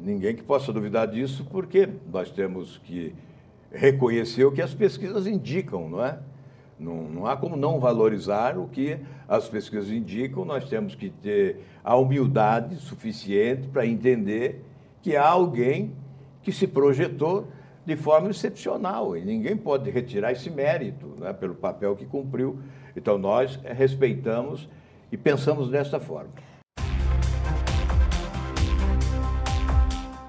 ninguém 0.00 0.34
que 0.34 0.42
possa 0.42 0.72
duvidar 0.72 1.06
disso, 1.08 1.46
porque 1.50 1.88
nós 2.10 2.30
temos 2.30 2.78
que 2.78 3.14
reconhecer 3.70 4.44
o 4.44 4.52
que 4.52 4.62
as 4.62 4.74
pesquisas 4.74 5.26
indicam, 5.26 5.88
não 5.88 6.04
é? 6.04 6.18
Não, 6.78 7.04
não, 7.04 7.26
há 7.26 7.36
como 7.36 7.56
não 7.56 7.80
valorizar 7.80 8.58
o 8.58 8.68
que 8.68 8.98
as 9.26 9.48
pesquisas 9.48 9.90
indicam, 9.90 10.44
nós 10.44 10.68
temos 10.68 10.94
que 10.94 11.08
ter 11.08 11.60
a 11.82 11.96
humildade 11.96 12.76
suficiente 12.76 13.66
para 13.68 13.86
entender 13.86 14.62
que 15.00 15.16
há 15.16 15.26
alguém 15.26 15.92
que 16.42 16.52
se 16.52 16.66
projetou 16.66 17.48
de 17.86 17.96
forma 17.96 18.28
excepcional 18.28 19.16
e 19.16 19.24
ninguém 19.24 19.56
pode 19.56 19.88
retirar 19.90 20.32
esse 20.32 20.50
mérito 20.50 21.06
né, 21.18 21.32
pelo 21.32 21.54
papel 21.54 21.96
que 21.96 22.04
cumpriu. 22.04 22.58
Então 22.96 23.18
nós 23.18 23.58
respeitamos 23.62 24.68
e 25.12 25.16
pensamos 25.16 25.68
dessa 25.68 26.00
forma. 26.00 26.30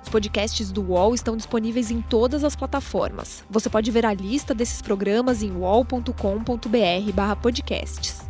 Os 0.04 0.10
podcasts 0.10 0.72
do 0.72 0.82
UOL 0.82 1.14
estão 1.14 1.36
disponíveis 1.36 1.92
em 1.92 2.02
todas 2.02 2.44
as 2.44 2.56
plataformas. 2.56 3.44
Você 3.50 3.70
pode 3.70 3.92
ver 3.92 4.06
a 4.06 4.14
lista 4.14 4.54
desses 4.54 4.82
programas 4.82 5.44
em 5.44 5.52
uol.com.br/podcasts. 5.52 8.27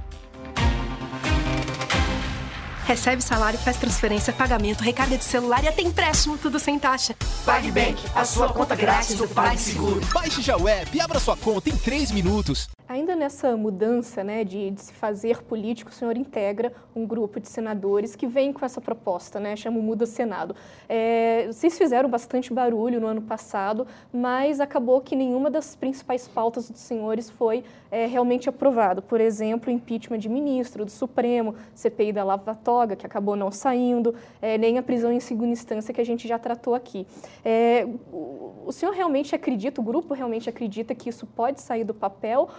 Recebe 2.88 3.22
salário, 3.22 3.60
faz 3.60 3.76
transferência, 3.76 4.32
pagamento, 4.32 4.82
recarga 4.82 5.18
de 5.18 5.24
celular 5.26 5.62
e 5.62 5.68
até 5.68 5.82
empréstimo, 5.82 6.38
tudo 6.38 6.58
sem 6.58 6.80
taxa. 6.80 7.14
PagBank, 7.46 8.02
a 8.16 8.24
sua 8.24 8.48
conta 8.54 8.78
grátis 8.78 9.16
do 9.16 9.28
PagSeguro. 9.28 10.00
Baixe 10.14 10.42
já 10.42 10.56
o 10.56 10.70
app 10.70 10.96
e 10.96 11.02
abra 11.02 11.20
sua 11.20 11.36
conta 11.36 11.70
em 11.70 11.76
3 11.76 12.12
minutos. 12.12 12.70
Ainda 12.88 13.18
nessa 13.18 13.58
mudança 13.58 14.24
né, 14.24 14.46
de, 14.46 14.72
de, 14.72 14.82
se 14.82 14.94
fazer 14.94 15.44
político, 15.44 15.92
o 15.92 15.94
senhor 15.94 16.16
integra 16.16 16.72
um 16.96 17.06
grupo 17.06 17.38
de 17.42 17.50
senadores 17.50 18.16
que 18.16 18.26
vem 18.26 18.54
com 18.54 18.64
essa 18.64 18.80
proposta, 18.80 19.38
né, 19.42 19.58
chama 19.58 19.78
o 19.78 19.84
Muda 19.84 20.06
Senado. 20.06 20.56
É, 20.88 21.48
vocês 21.48 21.78
fizeram 21.78 22.10
bastante 22.10 22.54
barulho 22.54 23.02
no 23.02 23.08
ano 23.08 23.22
passado, 23.22 23.86
mas 24.14 24.62
acabou 24.62 25.02
que 25.02 25.18
nenhuma 25.18 25.52
das 25.52 25.76
principais 25.76 26.30
pautas 26.30 26.70
dos 26.70 26.80
senhores 26.80 27.30
foi 27.30 27.66
é, 27.92 28.06
realmente 28.06 28.50
aprovada. 28.50 29.02
Por 29.02 29.22
exemplo, 29.22 29.72
impeachment 29.72 30.20
de 30.20 30.30
ministro 30.30 30.86
do 30.86 30.92
Supremo, 30.92 31.56
CPI 31.74 32.14
da 32.14 32.24
Lava 32.24 32.56
Toga, 32.56 32.96
que 32.96 33.06
acabou 33.06 33.36
não 33.36 33.52
saindo, 33.52 34.16
é, 34.42 34.58
nem 34.58 34.78
a 34.78 34.84
prisão 34.84 35.12
em 35.12 35.20
segunda 35.20 35.52
instância, 35.52 35.94
que 35.94 36.02
a 36.02 36.06
gente 36.06 36.28
já 36.28 36.38
tratou 36.38 36.76
aqui. 36.76 37.06
É, 37.44 37.88
o 38.12 38.72
senhor 38.72 38.94
realmente 38.94 39.36
acredita, 39.36 39.82
o 39.82 39.84
grupo 39.84 40.14
realmente 40.14 40.50
acredita 40.50 40.94
que 40.94 41.10
isso 41.10 41.26
pode 41.26 41.62
sair 41.62 41.84
do 41.84 41.94
papel? 41.94 42.50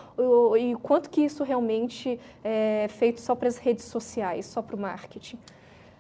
e 0.59 0.75
quanto 0.83 1.11
que 1.11 1.21
isso 1.21 1.45
realmente 1.45 2.19
é 2.43 2.87
feito 2.89 3.21
só 3.21 3.35
para 3.35 3.49
as 3.49 3.57
redes 3.57 3.85
sociais, 3.85 4.47
só 4.47 4.61
para 4.63 4.77
o 4.77 4.79
marketing? 4.79 5.39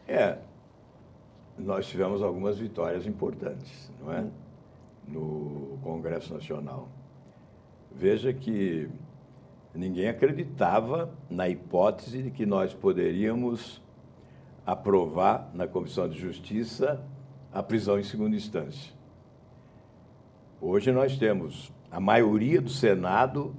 É, 0.07 0.39
nós 1.59 1.87
tivemos 1.87 2.23
algumas 2.23 2.59
vitórias 2.59 3.07
importantes, 3.07 3.91
não 4.01 4.13
é? 4.13 4.25
No 5.07 5.79
Congresso 5.83 6.33
Nacional. 6.33 6.89
Veja 7.91 8.33
que 8.33 8.89
ninguém 9.75 10.09
acreditava 10.09 11.11
na 11.29 11.49
hipótese 11.49 12.23
de 12.23 12.31
que 12.31 12.47
nós 12.47 12.75
poderíamos 12.75 13.83
aprovar 14.67 15.51
na 15.55 15.67
Comissão 15.67 16.09
de 16.09 16.19
Justiça 16.19 17.03
a 17.53 17.63
prisão 17.63 17.99
em 17.99 18.03
segunda 18.03 18.37
instância. 18.37 18.93
Hoje 20.61 20.93
nós 20.93 21.17
temos 21.17 21.73
a 21.91 22.01
maioria 22.01 22.61
do 22.61 22.69
Senado 22.69 23.55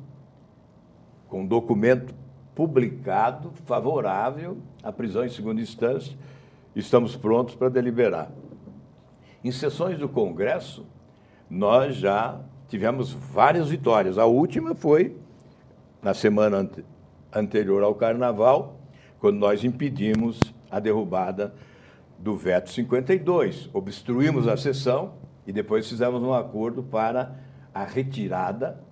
com 1.28 1.45
documento 1.45 2.13
publicado 2.54 3.52
favorável 3.65 4.58
à 4.84 4.91
prisão 4.91 5.24
em 5.24 5.30
segunda 5.30 5.62
instância. 5.62 6.17
Estamos 6.76 7.15
prontos 7.15 7.56
para 7.56 7.69
deliberar. 7.69 8.32
Em 9.43 9.52
sessões 9.52 9.98
do 9.98 10.10
Congresso, 10.10 10.86
nós 11.50 11.95
já 11.95 12.39
tivemos 12.67 13.13
várias 13.13 13.69
vitórias. 13.69 14.17
A 14.17 14.26
última 14.26 14.76
foi 14.76 15.15
na 16.02 16.14
semana 16.14 16.58
ante 16.58 16.84
anterior 17.34 17.84
ao 17.84 17.94
Carnaval, 17.96 18.80
quando 19.20 19.38
nós 19.38 19.64
impedimos 19.64 20.40
a 20.72 20.80
derrubada 20.80 21.54
do 22.18 22.36
veto 22.36 22.70
52. 22.70 23.70
Obstruímos 23.74 24.48
a 24.48 24.58
sessão 24.58 25.14
e 25.46 25.54
depois 25.54 25.88
fizemos 25.88 26.22
um 26.24 26.34
acordo 26.34 26.82
para 26.82 27.36
a 27.74 27.84
retirada 27.84 28.84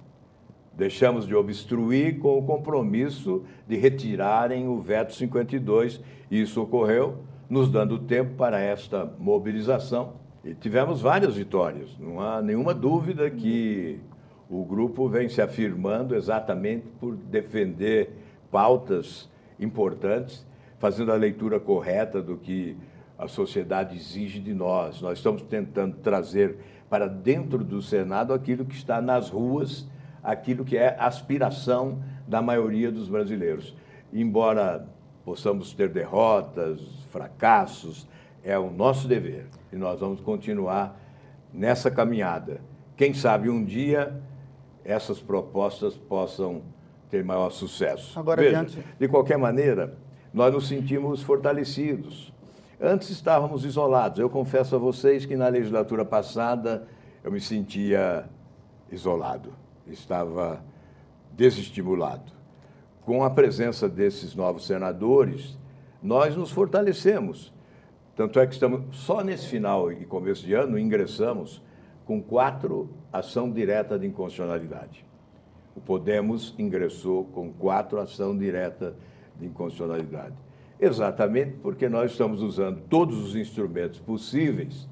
Deixamos 0.77 1.25
de 1.25 1.33
obstruir 1.33 2.19
com 2.19 2.37
o 2.37 2.43
compromisso 2.43 3.43
de 3.67 3.75
retirarem 3.75 4.67
o 4.67 4.79
veto 4.79 5.11
52. 5.15 5.99
Isso 6.29 6.61
ocorreu, 6.61 7.23
nos 7.49 7.67
dando 7.67 7.97
tempo 7.97 8.35
para 8.35 8.59
esta 8.59 9.11
mobilização. 9.17 10.13
E 10.45 10.53
tivemos 10.53 11.01
várias 11.01 11.35
vitórias. 11.35 11.89
Não 11.97 12.21
há 12.21 12.43
nenhuma 12.43 12.75
dúvida 12.75 13.27
que 13.27 13.99
o 14.49 14.63
grupo 14.63 15.07
vem 15.09 15.27
se 15.29 15.41
afirmando 15.41 16.15
exatamente 16.15 16.87
por 16.99 17.15
defender 17.15 18.11
pautas 18.51 19.29
importantes, 19.59 20.45
fazendo 20.79 21.11
a 21.11 21.15
leitura 21.15 21.59
correta 21.59 22.21
do 22.21 22.37
que 22.37 22.77
a 23.17 23.27
sociedade 23.27 23.95
exige 23.95 24.39
de 24.39 24.53
nós. 24.53 25.01
Nós 25.01 25.17
estamos 25.17 25.41
tentando 25.41 25.97
trazer 25.97 26.57
para 26.89 27.07
dentro 27.07 27.63
do 27.63 27.81
Senado 27.81 28.33
aquilo 28.33 28.63
que 28.63 28.75
está 28.75 29.01
nas 29.01 29.29
ruas 29.29 29.87
aquilo 30.27 30.65
que 30.65 30.75
é 30.75 30.93
aspiração 30.99 32.03
da 32.27 32.41
maioria 32.41 32.91
dos 32.91 33.07
brasileiros. 33.07 33.73
Embora 34.11 34.85
possamos 35.23 35.73
ter 35.73 35.87
derrotas, 35.87 36.81
fracassos, 37.09 38.05
é 38.43 38.59
o 38.59 38.69
nosso 38.69 39.07
dever 39.07 39.47
e 39.71 39.77
nós 39.77 40.01
vamos 40.01 40.19
continuar 40.19 40.99
nessa 41.53 41.89
caminhada. 41.89 42.59
Quem 42.97 43.13
sabe 43.13 43.49
um 43.49 43.63
dia 43.63 44.21
essas 44.87 45.19
propostas 45.19 45.97
possam 45.97 46.61
ter 47.09 47.23
maior 47.23 47.51
sucesso. 47.51 48.17
Agora, 48.17 48.41
Veja, 48.41 48.65
de 48.97 49.07
qualquer 49.09 49.37
maneira, 49.37 49.97
nós 50.33 50.53
nos 50.53 50.67
sentimos 50.67 51.21
fortalecidos. 51.21 52.33
Antes 52.79 53.09
estávamos 53.09 53.65
isolados. 53.65 54.19
Eu 54.19 54.29
confesso 54.29 54.75
a 54.75 54.79
vocês 54.79 55.25
que 55.25 55.35
na 55.35 55.49
legislatura 55.49 56.05
passada 56.05 56.87
eu 57.21 57.31
me 57.31 57.41
sentia 57.41 58.29
isolado, 58.89 59.51
estava 59.85 60.63
desestimulado. 61.33 62.31
Com 63.01 63.23
a 63.23 63.29
presença 63.29 63.89
desses 63.89 64.35
novos 64.35 64.65
senadores, 64.65 65.57
nós 66.01 66.35
nos 66.35 66.49
fortalecemos. 66.51 67.53
Tanto 68.15 68.39
é 68.39 68.47
que 68.47 68.53
estamos, 68.53 68.95
só 68.97 69.21
nesse 69.21 69.47
final 69.47 69.91
e 69.91 70.05
começo 70.05 70.45
de 70.45 70.53
ano, 70.53 70.79
ingressamos 70.79 71.61
com 72.07 72.21
quatro 72.21 72.89
ação 73.11 73.51
direta 73.51 73.99
de 73.99 74.07
inconstitucionalidade. 74.07 75.05
O 75.75 75.81
Podemos 75.81 76.55
ingressou 76.57 77.25
com 77.25 77.51
quatro 77.51 77.99
ação 77.99 78.35
direta 78.35 78.95
de 79.37 79.45
inconstitucionalidade. 79.45 80.33
Exatamente 80.79 81.57
porque 81.61 81.89
nós 81.89 82.11
estamos 82.11 82.41
usando 82.41 82.79
todos 82.89 83.17
os 83.17 83.35
instrumentos 83.35 83.99
possíveis 83.99 84.87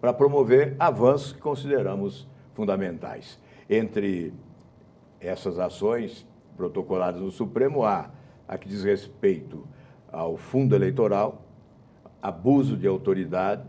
para 0.00 0.12
promover 0.12 0.76
avanços 0.78 1.32
que 1.32 1.40
consideramos 1.40 2.28
fundamentais. 2.54 3.40
Entre 3.68 4.32
essas 5.20 5.58
ações 5.58 6.24
protocoladas 6.56 7.20
no 7.20 7.32
Supremo, 7.32 7.84
há 7.84 8.10
a 8.46 8.56
que 8.56 8.68
diz 8.68 8.84
respeito 8.84 9.66
ao 10.12 10.36
fundo 10.36 10.74
eleitoral, 10.76 11.42
abuso 12.22 12.76
de 12.76 12.86
autoridade, 12.86 13.64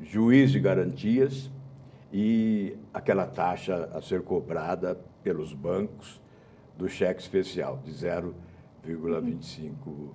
juiz 0.00 0.50
de 0.50 0.58
garantias 0.58 1.50
e 2.12 2.76
aquela 2.92 3.26
taxa 3.26 3.88
a 3.94 4.00
ser 4.00 4.22
cobrada 4.22 4.98
pelos 5.22 5.52
bancos 5.52 6.20
do 6.76 6.88
cheque 6.88 7.20
especial 7.20 7.78
de 7.84 7.92
0,25%. 7.92 10.10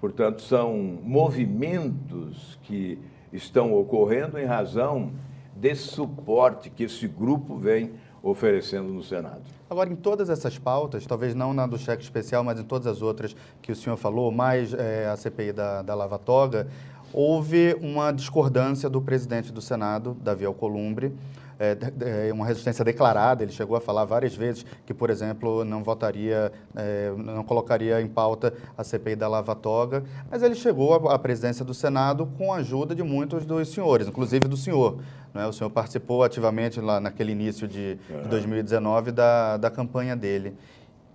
Portanto, 0.00 0.42
são 0.42 0.76
movimentos 1.02 2.58
que 2.62 2.98
estão 3.32 3.74
ocorrendo 3.74 4.38
em 4.38 4.44
razão 4.44 5.12
desse 5.56 5.88
suporte 5.88 6.70
que 6.70 6.84
esse 6.84 7.06
grupo 7.06 7.56
vem 7.56 7.92
oferecendo 8.22 8.88
no 8.88 9.02
Senado. 9.02 9.42
Agora, 9.68 9.90
em 9.90 9.96
todas 9.96 10.30
essas 10.30 10.58
pautas, 10.58 11.06
talvez 11.06 11.34
não 11.34 11.52
na 11.52 11.66
do 11.66 11.76
cheque 11.76 12.02
especial, 12.02 12.42
mas 12.42 12.58
em 12.58 12.64
todas 12.64 12.86
as 12.86 13.02
outras 13.02 13.36
que 13.60 13.70
o 13.70 13.76
senhor 13.76 13.98
falou, 13.98 14.30
mais 14.30 14.72
é, 14.72 15.08
a 15.08 15.16
CPI 15.16 15.52
da, 15.52 15.82
da 15.82 15.94
Lava 15.94 16.18
Toga, 16.18 16.66
houve 17.14 17.76
uma 17.80 18.10
discordância 18.10 18.90
do 18.90 19.00
presidente 19.00 19.52
do 19.52 19.62
Senado, 19.62 20.16
Davi 20.20 20.44
Alcolumbre, 20.44 21.14
é, 21.58 22.32
uma 22.32 22.44
resistência 22.44 22.84
declarada. 22.84 23.44
Ele 23.44 23.52
chegou 23.52 23.76
a 23.76 23.80
falar 23.80 24.04
várias 24.04 24.34
vezes 24.34 24.66
que, 24.84 24.92
por 24.92 25.08
exemplo, 25.10 25.64
não 25.64 25.84
votaria, 25.84 26.50
é, 26.74 27.12
não 27.16 27.44
colocaria 27.44 28.02
em 28.02 28.08
pauta 28.08 28.52
a 28.76 28.82
CPI 28.82 29.14
da 29.14 29.28
Lava 29.28 29.54
Toga, 29.54 30.02
mas 30.28 30.42
ele 30.42 30.56
chegou 30.56 31.08
à 31.08 31.16
presidência 31.16 31.64
do 31.64 31.72
Senado 31.72 32.26
com 32.36 32.52
a 32.52 32.56
ajuda 32.56 32.94
de 32.94 33.04
muitos 33.04 33.46
dos 33.46 33.68
senhores, 33.68 34.08
inclusive 34.08 34.48
do 34.48 34.56
senhor. 34.56 34.98
é? 35.34 35.46
O 35.46 35.52
senhor 35.52 35.70
participou 35.70 36.24
ativamente 36.24 36.80
lá 36.80 37.00
naquele 37.00 37.30
início 37.30 37.68
de, 37.68 37.94
de 37.94 38.28
2019 38.28 39.12
da, 39.12 39.56
da 39.56 39.70
campanha 39.70 40.16
dele. 40.16 40.56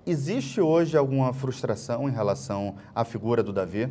Existe 0.07 0.61
hoje 0.61 0.97
alguma 0.97 1.33
frustração 1.33 2.07
em 2.07 2.11
relação 2.11 2.75
à 2.95 3.03
figura 3.03 3.43
do 3.43 3.51
Davi? 3.51 3.89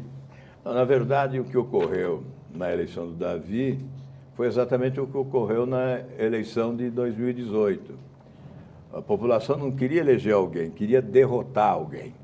Na 0.65 0.85
verdade, 0.85 1.41
o 1.41 1.45
que 1.45 1.57
ocorreu 1.57 2.25
na 2.55 2.73
eleição 2.73 3.07
do 3.07 3.15
Davi 3.15 3.79
foi 4.35 4.47
exatamente 4.47 5.01
o 5.01 5.07
que 5.07 5.17
ocorreu 5.17 5.67
na 5.67 6.01
eleição 6.19 6.75
de 6.77 6.91
2018. 6.91 7.95
A 8.93 9.03
população 9.03 9.57
não 9.57 9.73
queria 9.73 10.01
eleger 10.01 10.35
alguém, 10.35 10.71
queria 10.71 11.03
derrotar 11.03 11.73
alguém. 11.73 12.15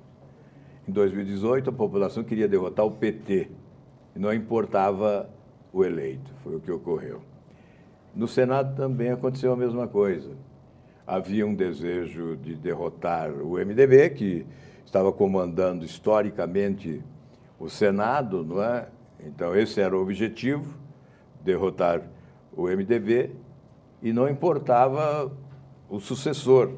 Em 0.87 0.92
2018, 0.92 1.70
a 1.70 1.73
população 1.73 2.23
queria 2.23 2.47
derrotar 2.47 2.85
o 2.85 2.90
PT 2.90 3.49
e 4.14 4.18
não 4.18 4.33
importava 4.33 5.29
o 5.73 5.85
eleito. 5.85 6.31
Foi 6.42 6.57
o 6.57 6.61
que 6.61 6.70
ocorreu. 6.70 7.20
No 8.14 8.29
Senado 8.29 8.77
também 8.77 9.11
aconteceu 9.11 9.53
a 9.53 9.57
mesma 9.57 9.88
coisa. 9.88 10.31
Havia 11.07 11.47
um 11.47 11.55
desejo 11.55 12.37
de 12.37 12.55
derrotar 12.55 13.31
o 13.31 13.55
MDB, 13.59 14.11
que 14.11 14.47
estava 14.87 15.12
comandando 15.12 15.85
historicamente 15.85 17.03
o 17.64 17.70
Senado, 17.70 18.44
não 18.44 18.62
é? 18.62 18.88
Então, 19.20 19.57
esse 19.57 19.81
era 19.81 19.96
o 19.96 20.03
objetivo 20.03 20.77
derrotar 21.42 22.03
o 22.55 22.64
MDB 22.64 23.31
e 24.03 24.12
não 24.12 24.29
importava 24.29 25.33
o 25.88 25.98
sucessor. 25.98 26.72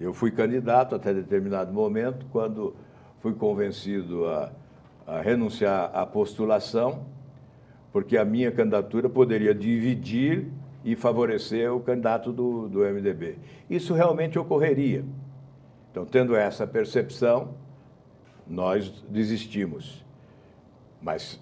Eu 0.00 0.12
fui 0.12 0.32
candidato 0.32 0.96
até 0.96 1.14
determinado 1.14 1.72
momento, 1.72 2.26
quando 2.32 2.74
fui 3.20 3.32
convencido 3.32 4.26
a, 4.26 4.50
a 5.06 5.20
renunciar 5.20 5.92
à 5.94 6.04
postulação, 6.04 7.06
porque 7.92 8.16
a 8.16 8.24
minha 8.24 8.50
candidatura 8.50 9.08
poderia 9.08 9.54
dividir 9.54 10.48
e 10.84 10.96
favorecer 10.96 11.72
o 11.72 11.78
candidato 11.78 12.32
do, 12.32 12.68
do 12.68 12.80
MDB. 12.80 13.38
Isso 13.70 13.94
realmente 13.94 14.36
ocorreria. 14.36 15.04
Então, 15.92 16.04
tendo 16.04 16.34
essa 16.34 16.66
percepção, 16.66 17.54
nós 18.46 18.90
desistimos. 19.08 20.04
Mas 21.00 21.40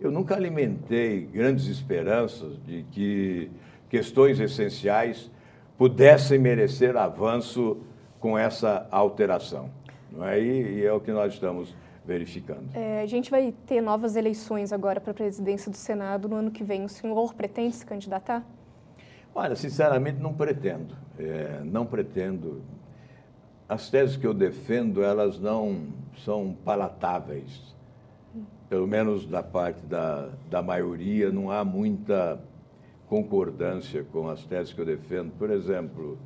eu 0.00 0.10
nunca 0.10 0.34
alimentei 0.34 1.22
grandes 1.22 1.66
esperanças 1.66 2.56
de 2.64 2.84
que 2.90 3.50
questões 3.88 4.40
essenciais 4.40 5.30
pudessem 5.76 6.38
merecer 6.38 6.96
avanço 6.96 7.78
com 8.18 8.38
essa 8.38 8.86
alteração. 8.90 9.70
Não 10.10 10.24
é? 10.26 10.40
E, 10.40 10.84
é 10.84 10.92
o 10.92 11.00
que 11.00 11.10
nós 11.10 11.34
estamos 11.34 11.74
verificando. 12.04 12.68
É, 12.74 13.00
a 13.00 13.06
gente 13.06 13.30
vai 13.30 13.54
ter 13.66 13.80
novas 13.80 14.16
eleições 14.16 14.72
agora 14.72 15.00
para 15.00 15.12
a 15.12 15.14
presidência 15.14 15.70
do 15.70 15.76
Senado 15.76 16.28
no 16.28 16.36
ano 16.36 16.50
que 16.50 16.64
vem. 16.64 16.84
O 16.84 16.88
senhor 16.88 17.34
pretende 17.34 17.76
se 17.76 17.86
candidatar? 17.86 18.44
Olha, 19.34 19.56
sinceramente 19.56 20.20
não 20.20 20.34
pretendo. 20.34 20.94
É, 21.18 21.60
não 21.64 21.86
pretendo. 21.86 22.62
As 23.72 23.88
teses 23.88 24.18
que 24.18 24.26
eu 24.26 24.34
defendo, 24.34 25.02
elas 25.02 25.40
não 25.40 25.86
são 26.26 26.54
palatáveis. 26.62 27.74
Pelo 28.68 28.86
menos 28.86 29.24
da 29.24 29.42
parte 29.42 29.80
da, 29.86 30.28
da 30.50 30.60
maioria, 30.60 31.32
não 31.32 31.50
há 31.50 31.64
muita 31.64 32.38
concordância 33.08 34.04
com 34.12 34.28
as 34.28 34.44
teses 34.44 34.74
que 34.74 34.80
eu 34.82 34.84
defendo. 34.84 35.32
Por 35.38 35.48
exemplo, 35.48 36.18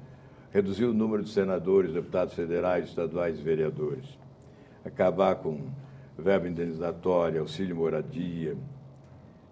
reduzir 0.51 0.87
o 0.87 0.93
número 0.93 1.23
de 1.23 1.31
senadores, 1.31 1.95
deputados 1.95 2.35
federais, 2.35 2.87
estaduais 2.89 3.39
e 3.39 3.43
vereadores, 3.43 4.19
acabar 4.85 5.37
com 5.37 5.69
verba 6.19 6.49
indenizatória, 6.49 7.41
auxílio 7.41 7.77
moradia, 7.77 8.57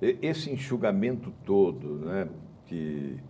esse 0.02 0.50
enxugamento 0.50 1.32
todo, 1.46 2.04
né, 2.04 2.26
que 2.66 3.20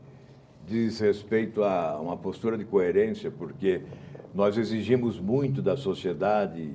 diz 0.66 1.00
respeito 1.00 1.62
a 1.62 2.00
uma 2.00 2.16
postura 2.16 2.56
de 2.56 2.64
coerência, 2.64 3.30
porque 3.30 3.82
nós 4.34 4.58
exigimos 4.58 5.18
muito 5.18 5.62
da 5.62 5.76
sociedade 5.76 6.72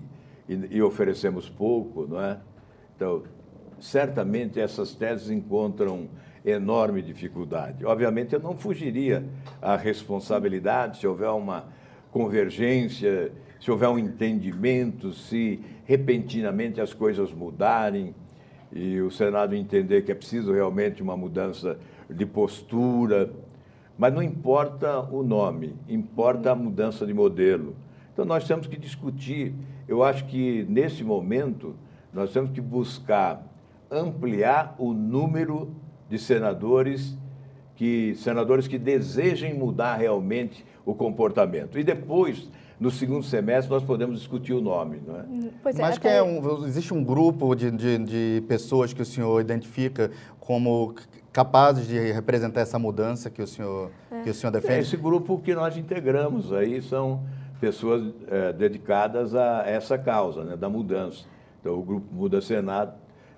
e, 0.47 0.53
e 0.71 0.81
oferecemos 0.81 1.49
pouco, 1.49 2.07
não 2.07 2.21
é? 2.21 2.37
Então, 2.95 3.23
certamente 3.79 4.59
essas 4.59 4.95
teses 4.95 5.29
encontram 5.29 6.07
enorme 6.45 7.01
dificuldade. 7.01 7.85
Obviamente, 7.85 8.33
eu 8.33 8.39
não 8.39 8.55
fugiria 8.55 9.25
à 9.61 9.75
responsabilidade 9.75 10.99
se 10.99 11.07
houver 11.07 11.29
uma 11.29 11.65
convergência, 12.11 13.31
se 13.59 13.69
houver 13.69 13.89
um 13.89 13.99
entendimento, 13.99 15.13
se 15.13 15.59
repentinamente 15.85 16.79
as 16.79 16.93
coisas 16.93 17.31
mudarem 17.31 18.15
e 18.71 19.01
o 19.01 19.09
Senado 19.09 19.55
entender 19.55 20.03
que 20.03 20.11
é 20.11 20.15
preciso 20.15 20.53
realmente 20.53 21.01
uma 21.01 21.17
mudança 21.17 21.77
de 22.09 22.25
postura. 22.25 23.31
Mas 23.99 24.13
não 24.13 24.23
importa 24.23 25.01
o 25.01 25.21
nome, 25.21 25.75
importa 25.89 26.53
a 26.53 26.55
mudança 26.55 27.05
de 27.05 27.13
modelo. 27.13 27.75
Então, 28.13 28.23
nós 28.23 28.47
temos 28.47 28.65
que 28.65 28.77
discutir. 28.77 29.53
Eu 29.89 30.01
acho 30.01 30.23
que, 30.23 30.65
nesse 30.69 31.03
momento, 31.03 31.75
nós 32.13 32.31
temos 32.31 32.49
que 32.51 32.61
buscar 32.61 33.45
ampliar 33.91 34.73
o 34.79 34.93
número 34.93 35.75
de 36.09 36.17
senadores 36.17 37.17
que 37.75 38.15
senadores 38.15 38.67
que 38.69 38.77
desejem 38.77 39.53
mudar 39.53 39.95
realmente 39.97 40.65
o 40.85 40.95
comportamento. 40.95 41.77
E 41.77 41.83
depois, 41.83 42.49
no 42.79 42.89
segundo 42.89 43.23
semestre, 43.23 43.71
nós 43.71 43.83
podemos 43.83 44.19
discutir 44.19 44.53
o 44.53 44.61
nome, 44.61 45.01
não 45.05 45.17
é? 45.17 45.21
Hum, 45.23 45.49
pois 45.61 45.77
é, 45.77 45.81
Mas 45.81 45.97
até... 45.97 46.09
que 46.09 46.15
é 46.15 46.23
um, 46.23 46.65
existe 46.65 46.93
um 46.93 47.03
grupo 47.03 47.53
de, 47.53 47.69
de, 47.69 47.97
de 47.97 48.43
pessoas 48.47 48.93
que 48.93 49.01
o 49.01 49.05
senhor 49.05 49.41
identifica 49.41 50.09
como 50.39 50.95
capazes 51.33 51.87
de 51.87 52.11
representar 52.11 52.61
essa 52.61 52.79
mudança 52.79 53.29
que 53.29 53.41
o 53.41 53.47
senhor, 53.47 53.91
é. 54.09 54.21
que 54.21 54.29
o 54.29 54.33
senhor 54.33 54.51
defende? 54.51 54.75
É 54.75 54.79
esse 54.79 54.95
grupo 54.95 55.39
que 55.39 55.53
nós 55.53 55.75
integramos 55.75 56.53
aí 56.53 56.81
são 56.81 57.23
pessoas 57.59 58.13
é, 58.27 58.53
dedicadas 58.53 59.35
a 59.35 59.63
essa 59.67 59.97
causa, 59.97 60.43
né, 60.45 60.55
da 60.55 60.69
mudança. 60.69 61.25
Então, 61.59 61.77
o 61.77 61.83
Grupo 61.83 62.07
Muda 62.13 62.39
Senado 62.39 62.93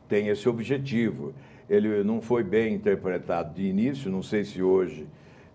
tem 0.08 0.28
esse 0.28 0.48
objetivo. 0.48 1.34
Ele 1.68 2.04
não 2.04 2.22
foi 2.22 2.44
bem 2.44 2.76
interpretado 2.76 3.56
de 3.56 3.64
início, 3.64 4.12
não 4.12 4.22
sei 4.22 4.44
se 4.44 4.62
hoje 4.62 5.08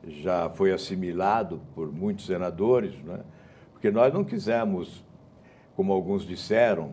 já 0.09 0.51
foi 0.51 0.73
assimilado 0.73 1.61
por 1.75 1.93
muitos 1.93 2.27
senadores, 2.27 2.95
né? 3.05 3.21
Porque 3.77 3.91
nós 3.91 4.11
não 4.13 4.25
quisemos, 4.25 5.05
como 5.77 5.93
alguns 5.93 6.27
disseram, 6.27 6.93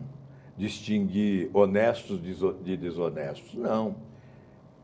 distinguir 0.54 1.48
honestos 1.54 2.20
de 2.62 2.76
desonestos. 2.76 3.54
Não. 3.54 3.96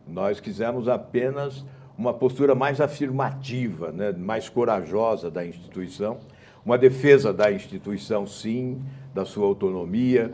Nós 0.08 0.40
quisemos 0.40 0.88
apenas 0.88 1.62
uma 1.98 2.14
postura 2.14 2.54
mais 2.54 2.80
afirmativa, 2.80 3.92
né, 3.92 4.12
mais 4.12 4.48
corajosa 4.48 5.30
da 5.30 5.44
instituição, 5.44 6.20
uma 6.64 6.78
defesa 6.78 7.34
da 7.34 7.52
instituição, 7.52 8.26
sim, 8.26 8.82
da 9.12 9.26
sua 9.26 9.46
autonomia, 9.46 10.32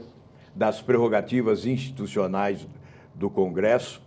das 0.55 0.81
prerrogativas 0.81 1.67
institucionais 1.67 2.65
do 3.13 3.29
Congresso, 3.29 4.01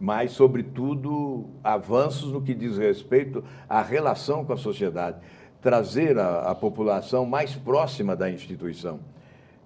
mas, 0.00 0.32
sobretudo, 0.32 1.44
avanços 1.62 2.32
no 2.32 2.40
que 2.40 2.54
diz 2.54 2.78
respeito 2.78 3.44
à 3.68 3.82
relação 3.82 4.46
com 4.46 4.54
a 4.54 4.56
sociedade, 4.56 5.18
trazer 5.62 6.18
a, 6.18 6.40
a 6.40 6.54
população 6.54 7.24
mais 7.24 7.54
próxima 7.54 8.16
da 8.16 8.28
instituição, 8.28 8.98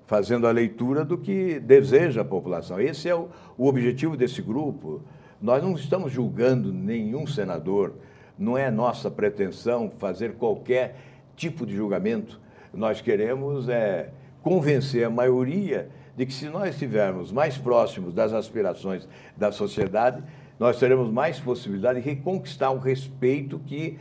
fazendo 0.06 0.46
a 0.46 0.50
leitura 0.52 1.04
do 1.04 1.16
que 1.16 1.58
deseja 1.58 2.20
a 2.20 2.24
população. 2.24 2.78
Esse 2.78 3.08
é 3.08 3.14
o, 3.14 3.30
o 3.56 3.66
objetivo 3.66 4.16
desse 4.16 4.42
grupo. 4.42 5.00
Nós 5.40 5.62
não 5.62 5.72
estamos 5.74 6.12
julgando 6.12 6.72
nenhum 6.72 7.26
senador, 7.26 7.94
não 8.38 8.56
é 8.56 8.70
nossa 8.70 9.10
pretensão 9.10 9.90
fazer 9.98 10.34
qualquer 10.34 10.96
tipo 11.34 11.64
de 11.64 11.74
julgamento. 11.74 12.38
Nós 12.72 13.00
queremos 13.00 13.66
é, 13.68 14.10
convencer 14.42 15.04
a 15.04 15.10
maioria 15.10 15.88
de 16.14 16.26
que 16.26 16.32
se 16.32 16.48
nós 16.48 16.70
estivermos 16.70 17.32
mais 17.32 17.56
próximos 17.56 18.12
das 18.12 18.34
aspirações 18.34 19.08
da 19.36 19.50
sociedade, 19.50 20.22
nós 20.58 20.78
teremos 20.78 21.10
mais 21.10 21.38
possibilidade 21.38 22.00
de 22.00 22.08
reconquistar 22.08 22.70
o 22.70 22.78
respeito 22.78 23.58
que 23.58 23.98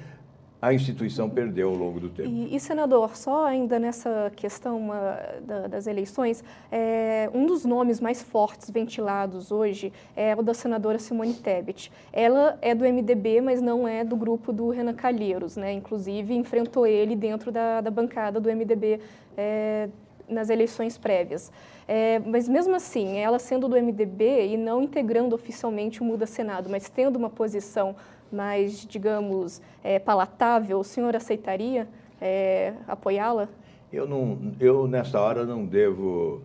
a 0.65 0.73
instituição 0.73 1.29
perdeu 1.29 1.69
ao 1.69 1.75
longo 1.75 1.99
do 1.99 2.09
tempo. 2.09 2.27
E, 2.27 2.55
e 2.55 2.59
senador, 2.59 3.15
só 3.15 3.45
ainda 3.45 3.77
nessa 3.77 4.31
questão 4.35 4.77
uma, 4.79 5.19
da, 5.41 5.67
das 5.67 5.85
eleições, 5.85 6.43
é, 6.71 7.29
um 7.33 7.45
dos 7.45 7.63
nomes 7.65 7.99
mais 7.99 8.23
fortes 8.23 8.71
ventilados 8.71 9.51
hoje 9.51 9.93
é 10.15 10.35
o 10.35 10.41
da 10.41 10.55
senadora 10.55 10.97
Simone 10.97 11.35
Tebet. 11.35 11.91
Ela 12.11 12.57
é 12.63 12.73
do 12.73 12.83
MDB, 12.83 13.41
mas 13.41 13.61
não 13.61 13.87
é 13.87 14.03
do 14.03 14.15
grupo 14.15 14.51
do 14.51 14.69
Renan 14.69 14.95
Calheiros, 14.95 15.55
né? 15.55 15.71
Inclusive 15.71 16.33
enfrentou 16.33 16.87
ele 16.87 17.15
dentro 17.15 17.51
da, 17.51 17.81
da 17.81 17.91
bancada 17.91 18.39
do 18.39 18.49
MDB 18.49 18.99
é, 19.37 19.87
nas 20.27 20.49
eleições 20.49 20.97
prévias. 20.97 21.51
É, 21.87 22.17
mas 22.25 22.49
mesmo 22.49 22.75
assim, 22.75 23.17
ela 23.17 23.37
sendo 23.37 23.67
do 23.67 23.75
MDB 23.75 24.47
e 24.47 24.57
não 24.57 24.81
integrando 24.81 25.35
oficialmente 25.35 26.01
o 26.01 26.03
Muda 26.03 26.25
Senado, 26.25 26.67
mas 26.69 26.89
tendo 26.89 27.17
uma 27.17 27.29
posição 27.29 27.95
mais, 28.31 28.85
digamos, 28.85 29.61
é, 29.83 29.99
palatável, 29.99 30.79
o 30.79 30.83
senhor 30.83 31.15
aceitaria 31.15 31.87
é, 32.19 32.73
apoiá-la? 32.87 33.47
Eu, 33.91 34.07
não, 34.07 34.53
eu, 34.59 34.87
nessa 34.87 35.19
hora, 35.19 35.45
não 35.45 35.65
devo 35.65 36.41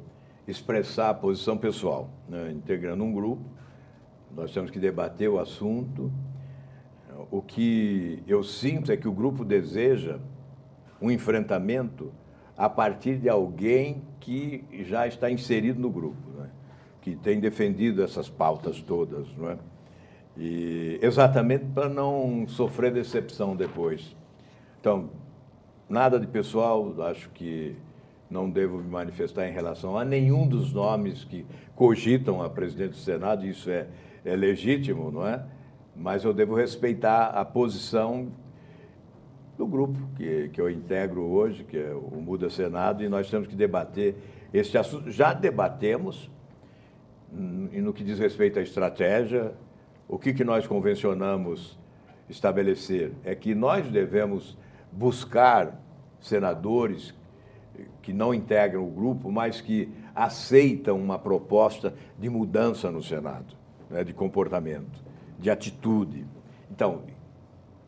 expressar 0.46 1.10
a 1.10 1.14
posição 1.14 1.56
pessoal. 1.56 2.08
Né? 2.28 2.52
Integrando 2.52 3.02
um 3.02 3.12
grupo, 3.12 3.44
nós 4.34 4.52
temos 4.52 4.70
que 4.70 4.78
debater 4.78 5.28
o 5.28 5.38
assunto. 5.38 6.12
O 7.30 7.42
que 7.42 8.22
eu 8.26 8.42
sinto 8.42 8.92
é 8.92 8.96
que 8.96 9.08
o 9.08 9.12
grupo 9.12 9.44
deseja 9.44 10.18
um 11.00 11.10
enfrentamento 11.10 12.12
a 12.56 12.68
partir 12.68 13.16
de 13.16 13.28
alguém 13.28 14.02
que 14.20 14.64
já 14.84 15.06
está 15.06 15.30
inserido 15.30 15.80
no 15.80 15.90
grupo, 15.90 16.30
né? 16.38 16.50
que 17.00 17.16
tem 17.16 17.40
defendido 17.40 18.02
essas 18.02 18.28
pautas 18.28 18.82
todas, 18.82 19.26
não 19.36 19.50
é? 19.50 19.58
E 20.42 20.98
exatamente 21.02 21.66
para 21.66 21.86
não 21.86 22.48
sofrer 22.48 22.90
decepção 22.90 23.54
depois. 23.54 24.16
Então, 24.80 25.10
nada 25.86 26.18
de 26.18 26.26
pessoal, 26.26 26.94
acho 27.02 27.28
que 27.28 27.76
não 28.30 28.48
devo 28.48 28.78
me 28.78 28.88
manifestar 28.88 29.46
em 29.46 29.52
relação 29.52 29.98
a 29.98 30.04
nenhum 30.04 30.48
dos 30.48 30.72
nomes 30.72 31.24
que 31.24 31.44
cogitam 31.74 32.40
a 32.40 32.48
presidente 32.48 32.92
do 32.92 32.96
Senado, 32.96 33.44
isso 33.44 33.68
é, 33.68 33.86
é 34.24 34.34
legítimo, 34.34 35.10
não 35.10 35.26
é? 35.26 35.44
Mas 35.94 36.24
eu 36.24 36.32
devo 36.32 36.54
respeitar 36.54 37.26
a 37.26 37.44
posição 37.44 38.28
do 39.58 39.66
grupo 39.66 39.98
que, 40.16 40.48
que 40.48 40.58
eu 40.58 40.70
integro 40.70 41.20
hoje, 41.20 41.64
que 41.64 41.76
é 41.76 41.92
o 41.92 42.18
Muda 42.18 42.48
Senado, 42.48 43.04
e 43.04 43.10
nós 43.10 43.28
temos 43.28 43.46
que 43.46 43.54
debater 43.54 44.16
este 44.54 44.78
assunto. 44.78 45.10
Já 45.10 45.34
debatemos, 45.34 46.30
hum, 47.30 47.68
e 47.72 47.82
no 47.82 47.92
que 47.92 48.02
diz 48.02 48.18
respeito 48.18 48.58
à 48.58 48.62
estratégia, 48.62 49.52
o 50.10 50.18
que, 50.18 50.34
que 50.34 50.42
nós 50.42 50.66
convencionamos 50.66 51.78
estabelecer 52.28 53.12
é 53.22 53.32
que 53.32 53.54
nós 53.54 53.88
devemos 53.88 54.58
buscar 54.90 55.80
senadores 56.20 57.14
que 58.02 58.12
não 58.12 58.34
integram 58.34 58.84
o 58.84 58.90
grupo, 58.90 59.30
mas 59.30 59.60
que 59.60 59.88
aceitam 60.12 61.00
uma 61.00 61.16
proposta 61.16 61.94
de 62.18 62.28
mudança 62.28 62.90
no 62.90 63.00
Senado, 63.00 63.54
né, 63.88 64.02
de 64.02 64.12
comportamento, 64.12 65.00
de 65.38 65.48
atitude. 65.48 66.26
Então, 66.68 67.02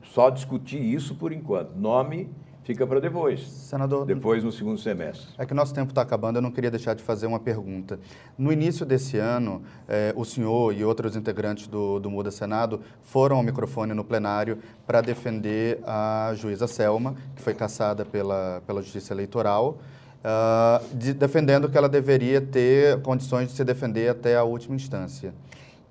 só 0.05 0.31
discutir 0.31 0.81
isso 0.81 1.16
por 1.16 1.33
enquanto. 1.33 1.75
Nome 1.75 2.31
fica 2.65 2.87
para 2.87 3.01
depois. 3.01 3.47
Senador. 3.47 4.07
Depois 4.07 4.43
no 4.43 4.53
segundo 4.53 4.79
semestre. 4.79 5.27
É 5.39 5.45
que 5.45 5.55
nosso 5.55 5.75
tempo 5.75 5.91
está 5.91 6.03
acabando, 6.03 6.37
eu 6.37 6.43
não 6.43 6.51
queria 6.51 6.71
deixar 6.71 6.95
de 6.95 7.03
fazer 7.03 7.27
uma 7.27 7.41
pergunta. 7.41 7.99
No 8.39 8.53
início 8.53 8.87
desse 8.87 9.19
ano, 9.19 9.63
eh, 9.89 10.13
o 10.17 10.25
senhor 10.25 10.75
e 10.75 10.85
outros 10.85 11.17
integrantes 11.17 11.67
do, 11.67 11.99
do 11.99 12.11
Muda 12.11 12.31
Senado 12.31 12.81
foram 13.03 13.37
ao 13.37 13.43
microfone 13.43 13.95
no 13.95 14.05
plenário 14.05 14.59
para 14.87 15.01
defender 15.01 15.81
a 15.85 16.33
juíza 16.35 16.67
Selma, 16.67 17.15
que 17.35 17.43
foi 17.43 17.55
caçada 17.55 18.05
pela, 18.05 18.63
pela 18.67 18.83
Justiça 18.83 19.13
Eleitoral. 19.13 19.79
Uh, 20.23 20.97
de, 20.97 21.13
defendendo 21.13 21.69
que 21.69 21.77
ela 21.77 21.89
deveria 21.89 22.41
ter 22.41 23.03
condições 23.03 23.49
de 23.49 23.57
se 23.57 23.65
defender 23.65 24.09
até 24.09 24.37
a 24.37 24.45
última 24.45 24.77
instância. 24.77 25.35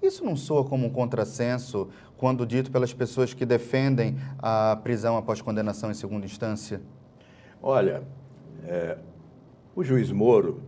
Isso 0.02 0.26
não 0.26 0.36
soa 0.36 0.64
como 0.64 0.88
um 0.88 0.90
contrassenso 0.90 1.90
quando 2.18 2.46
dito 2.46 2.72
pelas 2.72 2.94
pessoas 2.94 3.34
que 3.34 3.46
defendem 3.46 4.18
a 4.40 4.76
prisão 4.84 5.16
após 5.16 5.42
condenação 5.42 5.92
em 5.92 5.94
segunda 5.94 6.26
instância? 6.26 6.82
Olha, 7.62 8.04
é, 8.66 8.98
o 9.76 9.84
juiz 9.84 10.12
Moro 10.12 10.62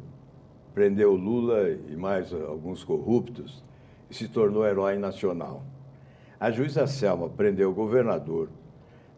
prendeu 0.74 1.16
Lula 1.16 1.70
e 1.70 1.96
mais 1.96 2.34
alguns 2.34 2.84
corruptos 2.84 3.64
e 4.10 4.14
se 4.14 4.28
tornou 4.28 4.66
herói 4.66 4.98
nacional. 4.98 5.64
A 6.40 6.52
juíza 6.52 6.86
Selma 6.86 7.30
prendeu 7.30 7.72
o 7.72 7.74
governador, 7.74 8.50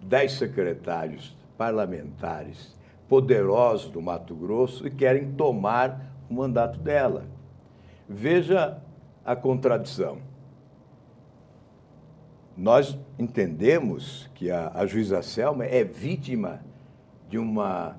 dez 0.01 0.33
secretários 0.33 1.35
parlamentares 1.57 2.75
poderosos 3.07 3.89
do 3.89 4.01
Mato 4.01 4.35
Grosso 4.35 4.87
e 4.87 4.91
querem 4.91 5.33
tomar 5.33 6.13
o 6.29 6.33
mandato 6.33 6.79
dela. 6.79 7.25
Veja 8.07 8.81
a 9.25 9.35
contradição. 9.35 10.19
Nós 12.55 12.97
entendemos 13.19 14.29
que 14.35 14.49
a, 14.49 14.71
a 14.73 14.85
juíza 14.85 15.21
Selma 15.21 15.65
é 15.65 15.83
vítima 15.83 16.61
de 17.27 17.37
uma, 17.37 17.97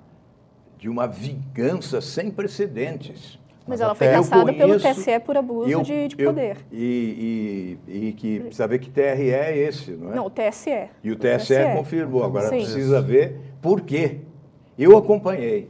de 0.79 0.89
uma 0.89 1.07
vingança 1.07 2.01
sem 2.01 2.31
precedentes. 2.31 3.39
Mas 3.67 3.81
ela 3.81 3.95
foi 3.95 4.07
caçada 4.07 4.53
pelo 4.53 4.79
TSE 4.79 5.19
por 5.21 5.37
abuso 5.37 5.69
eu, 5.69 5.83
de, 5.83 6.09
de, 6.09 6.17
poder. 6.17 6.59
Eu, 6.71 6.79
e, 6.79 7.79
e, 7.89 8.09
e, 8.09 8.13
que 8.13 8.41
precisa 8.41 8.69
ver 8.69 8.79
que 8.79 8.89
TRE 8.89 9.03
é 9.03 9.59
esse, 9.59 9.91
não 9.91 10.13
é? 10.13 10.15
Não, 10.15 10.27
o 10.27 10.31
TSE. 10.31 10.89
E 11.03 11.11
o 11.11 11.17
TSE, 11.17 11.55
TSE 11.55 11.73
confirmou. 11.75 12.23
Agora 12.23 12.49
Sim. 12.49 12.59
precisa 12.59 13.03
ver 13.03 13.41
por 13.61 13.81
quê. 13.81 14.21
Eu 14.79 14.97
acompanhei. 14.97 15.69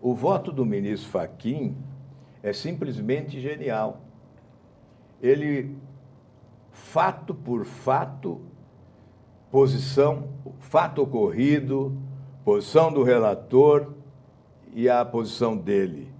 O 0.00 0.14
voto 0.14 0.52
do 0.52 0.64
ministro 0.64 1.10
Faquim 1.10 1.74
é 2.40 2.52
simplesmente 2.52 3.40
genial. 3.40 4.03
Ele 5.22 5.76
fato 6.70 7.34
por 7.34 7.64
fato, 7.64 8.40
posição, 9.50 10.28
fato 10.58 11.02
ocorrido, 11.02 11.96
posição 12.44 12.92
do 12.92 13.02
relator 13.02 13.94
e 14.72 14.88
a 14.88 15.04
posição 15.04 15.56
dele. 15.56 16.12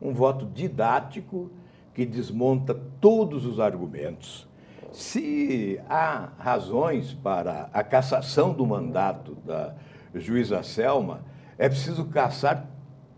Um 0.00 0.12
voto 0.12 0.46
didático 0.46 1.50
que 1.94 2.06
desmonta 2.06 2.74
todos 3.00 3.44
os 3.44 3.60
argumentos. 3.60 4.48
Se 4.92 5.80
há 5.88 6.30
razões 6.38 7.12
para 7.12 7.68
a 7.72 7.82
cassação 7.82 8.54
do 8.54 8.66
mandato 8.66 9.34
da 9.44 9.74
juíza 10.14 10.62
Selma, 10.62 11.20
é 11.58 11.68
preciso 11.68 12.06
caçar 12.06 12.66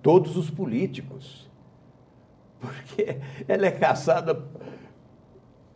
todos 0.02 0.36
os 0.36 0.50
políticos. 0.50 1.48
Porque 2.58 3.18
ela 3.46 3.66
é 3.66 3.70
caçada 3.70 4.34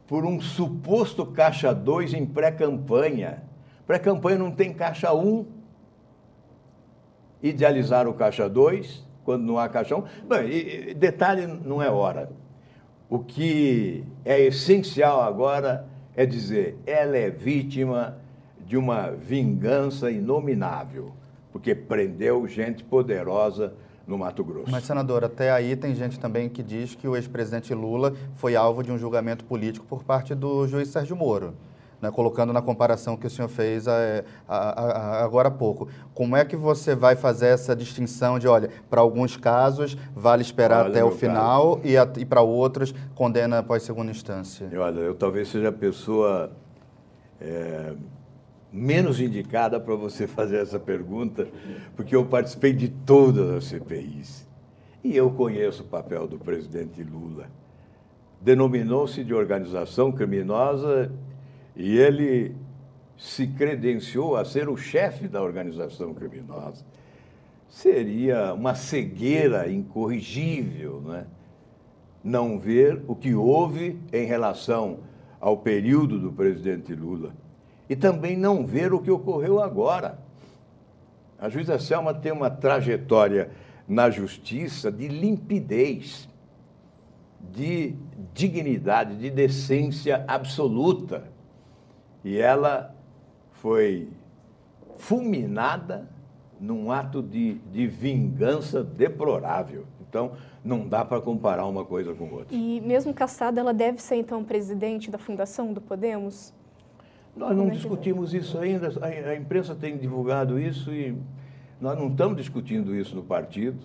por 0.07 0.25
um 0.25 0.41
suposto 0.41 1.25
caixa 1.25 1.75
2 1.75 2.15
em 2.15 2.27
pré-campanha. 2.27 3.43
Pré-campanha 3.87 4.39
não 4.39 4.51
tem 4.51 4.73
caixa 4.73 5.13
1. 5.13 5.27
Um. 5.27 5.47
Idealizar 7.43 8.09
o 8.09 8.15
caixa 8.15 8.49
2 8.49 9.05
quando 9.25 9.45
não 9.45 9.59
há 9.59 9.69
caixa 9.69 9.97
1. 9.97 9.99
Um. 9.99 10.05
Bem, 10.29 10.95
detalhe 10.95 11.47
não 11.47 11.83
é 11.83 11.91
hora. 11.91 12.31
O 13.09 13.19
que 13.19 14.05
é 14.25 14.41
essencial 14.41 15.23
agora 15.23 15.87
é 16.17 16.25
dizer, 16.25 16.79
ela 16.87 17.17
é 17.17 17.31
vítima 17.31 18.19
de 18.67 18.77
uma 18.77 19.11
vingança 19.11 20.11
inominável, 20.11 21.13
porque 21.53 21.75
prendeu 21.75 22.47
gente 22.47 22.83
poderosa 22.83 23.75
no 24.07 24.19
Mato 24.19 24.45
Grosso. 24.45 24.71
Mas, 24.71 24.85
senador, 24.85 25.25
até 25.25 25.51
aí 25.51 25.77
tem 25.77 25.95
gente 25.95 26.19
também 26.19 26.49
que 26.49 26.63
diz 26.63 26.95
que 26.95 27.09
o 27.09 27.17
ex-presidente 27.17 27.73
Lula 27.75 28.15
foi 28.35 28.55
alvo 28.57 28.83
de 28.83 28.93
um 28.93 28.99
julgamento 28.99 29.45
político 29.45 29.87
por 29.87 30.05
parte 30.05 30.35
do 30.35 30.67
juiz 30.67 30.89
Sérgio 30.89 31.17
Moro. 31.17 31.55
Né, 32.03 32.11
colocando 32.11 32.53
na 32.53 32.61
comparação 32.61 33.17
que 33.17 33.27
o 33.27 33.31
senhor 33.31 33.49
fez 33.49 33.89
a, 33.89 33.95
a, 34.47 34.59
a, 34.59 35.25
agora 35.25 35.49
há 35.49 35.51
pouco. 35.51 35.89
Como 36.13 36.37
é 36.37 36.45
que 36.45 36.55
você 36.55 36.95
vai 36.95 37.17
fazer 37.17 37.47
essa 37.47 37.75
distinção 37.75 38.39
de, 38.39 38.47
olha, 38.47 38.69
para 38.91 39.01
alguns 39.01 39.39
casos 39.39 39.97
vale 40.15 40.43
esperar 40.43 40.81
olha, 40.81 40.91
até 40.91 41.03
o 41.03 41.11
final 41.11 41.81
e, 41.83 41.95
e 42.21 42.27
para 42.27 42.43
outros 42.43 42.95
condena 43.15 43.61
após 43.61 43.85
segunda 43.85 44.11
instância? 44.11 44.69
Olha, 44.77 45.01
eu 45.01 45.15
talvez 45.15 45.49
seja 45.49 45.71
a 45.71 45.73
pessoa 45.73 46.51
é, 47.41 47.95
menos 48.75 49.21
indicada 49.21 49.79
para 49.79 49.95
você 49.95 50.27
fazer 50.27 50.57
essa 50.57 50.81
pergunta, 50.81 51.47
porque 51.95 52.17
eu 52.17 52.27
participei 52.27 52.73
de 52.73 52.89
todas 52.89 53.49
as 53.51 53.65
CPIs. 53.67 54.45
E 55.05 55.17
eu 55.17 55.31
conheço 55.31 55.85
o 55.85 55.87
papel 55.87 56.27
do 56.27 56.39
presidente 56.39 57.01
Lula. 57.05 57.47
Denominou-se 58.41 59.23
de 59.23 59.33
organização 59.33 60.11
criminosa 60.11 61.13
e 61.77 61.97
ele 61.97 62.57
se 63.17 63.47
credenciou 63.47 64.37
a 64.37 64.45
ser 64.45 64.69
o 64.69 64.77
chefe 64.77 65.29
da 65.29 65.41
organização 65.41 66.13
criminosa. 66.13 66.85
Seria 67.69 68.53
uma 68.55 68.75
cegueira 68.75 69.71
incorrigível, 69.71 71.01
né? 71.01 71.27
não 72.25 72.59
ver 72.59 73.01
o 73.07 73.15
que 73.15 73.35
houve 73.35 74.01
em 74.13 74.27
relação 74.27 74.99
ao 75.41 75.59
período 75.59 76.19
do 76.19 76.33
presidente 76.33 76.93
Lula 76.93 77.44
e 77.89 77.95
também 77.95 78.37
não 78.37 78.65
ver 78.65 78.93
o 78.93 79.01
que 79.01 79.11
ocorreu 79.11 79.61
agora. 79.61 80.19
A 81.39 81.49
juíza 81.49 81.79
Selma 81.79 82.15
tem 82.15 82.33
uma 82.33 82.51
trajetória 82.51 83.51
na 83.87 84.09
justiça 84.11 84.91
de 84.91 85.09
limpidez, 85.09 86.29
de 87.53 87.95
dignidade, 88.33 89.17
de 89.17 89.31
decência 89.31 90.25
absoluta. 90.27 91.25
E 92.25 92.39
ela 92.39 92.95
foi 93.53 94.09
fulminada 94.97 96.09
num 96.59 96.91
ato 96.91 97.23
de, 97.23 97.55
de 97.71 97.87
vingança 97.87 98.83
deplorável. 98.83 99.87
Então, 100.09 100.33
não 100.65 100.89
dá 100.89 101.05
para 101.05 101.21
comparar 101.21 101.67
uma 101.67 101.85
coisa 101.85 102.15
com 102.15 102.31
outra. 102.33 102.57
E 102.57 102.81
mesmo 102.81 103.13
caçada, 103.13 103.61
ela 103.61 103.75
deve 103.75 104.01
ser, 104.01 104.17
então, 104.17 104.43
presidente 104.43 105.11
da 105.11 105.19
fundação 105.19 105.73
do 105.73 105.81
Podemos? 105.81 106.55
Nós 107.37 107.57
não 107.57 107.69
discutimos 107.69 108.33
isso 108.33 108.59
ainda, 108.59 108.93
a, 109.03 109.35
imprensa 109.35 109.75
tem 109.75 109.97
divulgado 109.97 110.59
isso 110.59 110.93
e 110.93 111.17
nós 111.81 111.99
não 111.99 112.09
estamos 112.09 112.37
discutindo 112.37 112.95
isso 112.95 113.17
no 113.17 113.25
partido, 113.25 113.79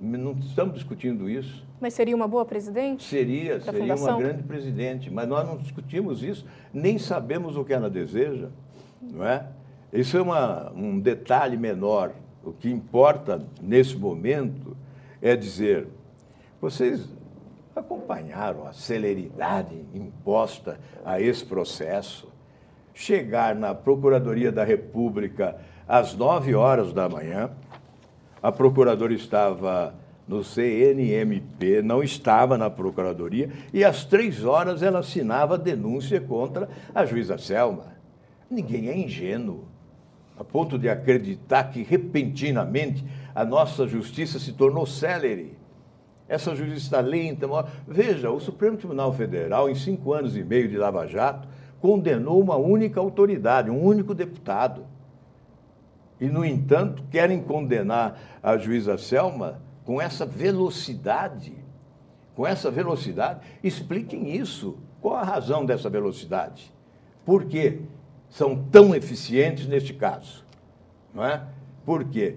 não 0.00 0.32
estamos 0.32 0.74
discutindo 0.74 1.30
isso. 1.30 1.64
Mas 1.80 1.94
seria 1.94 2.16
uma 2.16 2.26
boa 2.26 2.44
presidente? 2.44 3.04
Seria, 3.04 3.60
seria 3.60 3.80
fundação? 3.80 4.18
uma 4.18 4.18
grande 4.18 4.42
presidente, 4.42 5.10
mas 5.10 5.28
nós 5.28 5.46
não 5.46 5.56
discutimos 5.56 6.22
isso, 6.22 6.44
nem 6.72 6.98
sabemos 6.98 7.56
o 7.56 7.64
que 7.64 7.72
ela 7.72 7.88
deseja, 7.88 8.48
não 9.00 9.24
é? 9.24 9.46
Isso 9.92 10.16
é 10.16 10.22
uma, 10.22 10.72
um 10.72 10.98
detalhe 10.98 11.56
menor. 11.56 12.12
O 12.44 12.52
que 12.52 12.70
importa 12.70 13.44
nesse 13.60 13.96
momento 13.96 14.76
é 15.20 15.36
dizer, 15.36 15.88
vocês 16.60 17.08
acompanharam 17.74 18.66
a 18.66 18.72
celeridade 18.72 19.74
imposta 19.94 20.78
a 21.04 21.20
esse 21.20 21.44
processo, 21.44 22.30
chegar 22.94 23.54
na 23.54 23.74
Procuradoria 23.74 24.52
da 24.52 24.64
República 24.64 25.56
às 25.86 26.14
9 26.14 26.54
horas 26.54 26.92
da 26.92 27.08
manhã. 27.08 27.50
A 28.42 28.50
procuradora 28.50 29.12
estava 29.12 29.94
no 30.26 30.44
CNMP, 30.44 31.82
não 31.82 32.02
estava 32.02 32.56
na 32.56 32.70
Procuradoria, 32.70 33.50
e 33.72 33.84
às 33.84 34.04
três 34.04 34.44
horas 34.44 34.82
ela 34.82 35.00
assinava 35.00 35.58
denúncia 35.58 36.20
contra 36.20 36.68
a 36.94 37.04
juíza 37.04 37.36
Selma. 37.36 37.86
Ninguém 38.48 38.88
é 38.88 38.96
ingênuo, 38.96 39.64
a 40.38 40.44
ponto 40.44 40.78
de 40.78 40.88
acreditar 40.88 41.64
que 41.64 41.82
repentinamente 41.82 43.04
a 43.34 43.44
nossa 43.44 43.86
justiça 43.86 44.38
se 44.38 44.52
tornou 44.52 44.86
célere. 44.86 45.58
Essa 46.28 46.54
justiça 46.54 46.84
está 46.84 47.00
lenta. 47.00 47.46
Veja, 47.86 48.30
o 48.30 48.38
Supremo 48.38 48.76
Tribunal 48.76 49.12
Federal, 49.12 49.68
em 49.68 49.74
cinco 49.74 50.12
anos 50.12 50.36
e 50.36 50.44
meio 50.44 50.68
de 50.68 50.76
Lava 50.76 51.06
Jato, 51.08 51.48
condenou 51.80 52.40
uma 52.40 52.56
única 52.56 53.00
autoridade, 53.00 53.70
um 53.70 53.82
único 53.82 54.14
deputado. 54.14 54.84
E, 56.20 56.28
no 56.28 56.44
entanto, 56.44 57.02
querem 57.10 57.42
condenar 57.42 58.20
a 58.42 58.56
juíza 58.58 58.98
Selma 58.98 59.60
com 59.84 60.00
essa 60.00 60.26
velocidade. 60.26 61.54
Com 62.34 62.46
essa 62.46 62.70
velocidade. 62.70 63.40
Expliquem 63.62 64.36
isso. 64.36 64.76
Qual 65.00 65.16
a 65.16 65.22
razão 65.22 65.64
dessa 65.64 65.88
velocidade? 65.88 66.72
Por 67.24 67.44
que 67.46 67.80
são 68.28 68.64
tão 68.70 68.94
eficientes 68.94 69.66
neste 69.66 69.94
caso? 69.94 70.44
Não 71.14 71.24
é? 71.24 71.42
Por 71.84 72.04
quê? 72.04 72.36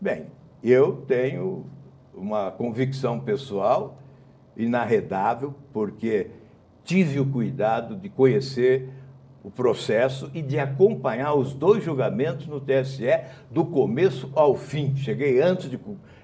Bem, 0.00 0.26
eu 0.62 1.04
tenho 1.06 1.66
uma 2.12 2.50
convicção 2.50 3.20
pessoal 3.20 3.96
inarredável, 4.56 5.54
porque 5.72 6.30
tive 6.88 7.20
o 7.20 7.26
cuidado 7.26 7.94
de 7.94 8.08
conhecer 8.08 8.88
o 9.44 9.50
processo 9.50 10.30
e 10.32 10.40
de 10.40 10.58
acompanhar 10.58 11.34
os 11.34 11.52
dois 11.52 11.84
julgamentos 11.84 12.46
no 12.46 12.58
TSE 12.58 13.24
do 13.50 13.62
começo 13.62 14.32
ao 14.34 14.56
fim. 14.56 14.96
Cheguei 14.96 15.38
antes 15.38 15.68
de, 15.68 15.78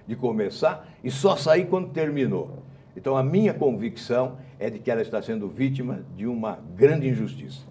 de 0.07 0.17
começar 0.17 0.89
e 1.05 1.11
só 1.11 1.37
saí 1.37 1.67
quando 1.67 1.91
terminou. 1.91 2.63
Então, 2.97 3.15
a 3.15 3.23
minha 3.23 3.53
convicção 3.53 4.39
é 4.59 4.71
de 4.71 4.79
que 4.79 4.91
ela 4.91 5.03
está 5.03 5.21
sendo 5.21 5.51
vítima 5.51 6.01
de 6.17 6.27
uma 6.27 6.59
grande 6.75 7.09
injustiça. 7.09 7.67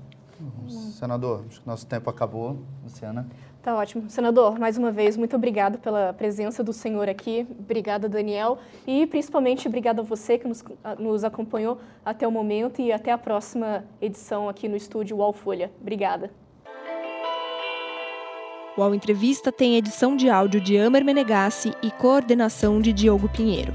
Senador, 0.99 1.45
acho 1.49 1.61
que 1.61 1.67
nosso 1.67 1.87
tempo 1.87 2.11
acabou. 2.11 2.59
Luciana. 2.83 3.27
Tá 3.63 3.73
ótimo. 3.77 4.09
Senador, 4.09 4.59
mais 4.59 4.77
uma 4.77 4.91
vez, 4.91 5.15
muito 5.15 5.37
obrigado 5.37 5.79
pela 5.79 6.11
presença 6.11 6.61
do 6.61 6.73
senhor 6.73 7.07
aqui. 7.07 7.47
Obrigada, 7.57 8.09
Daniel. 8.09 8.57
E 8.85 9.07
principalmente 9.07 9.69
obrigada 9.69 10.01
a 10.01 10.03
você 10.03 10.37
que 10.37 10.45
nos, 10.45 10.61
nos 10.99 11.23
acompanhou 11.23 11.79
até 12.03 12.27
o 12.27 12.31
momento 12.31 12.81
e 12.81 12.91
até 12.91 13.13
a 13.13 13.17
próxima 13.17 13.85
edição 14.01 14.49
aqui 14.49 14.67
no 14.67 14.75
estúdio 14.75 15.15
UOL 15.15 15.31
Folha. 15.31 15.71
Obrigada. 15.79 16.29
O 18.75 18.81
UOL 18.81 18.93
Entrevista 18.93 19.49
tem 19.49 19.77
edição 19.77 20.17
de 20.17 20.29
áudio 20.29 20.59
de 20.59 20.77
Amer 20.77 21.05
Menegassi 21.05 21.71
e 21.81 21.89
coordenação 21.89 22.81
de 22.81 22.91
Diogo 22.91 23.29
Pinheiro. 23.29 23.71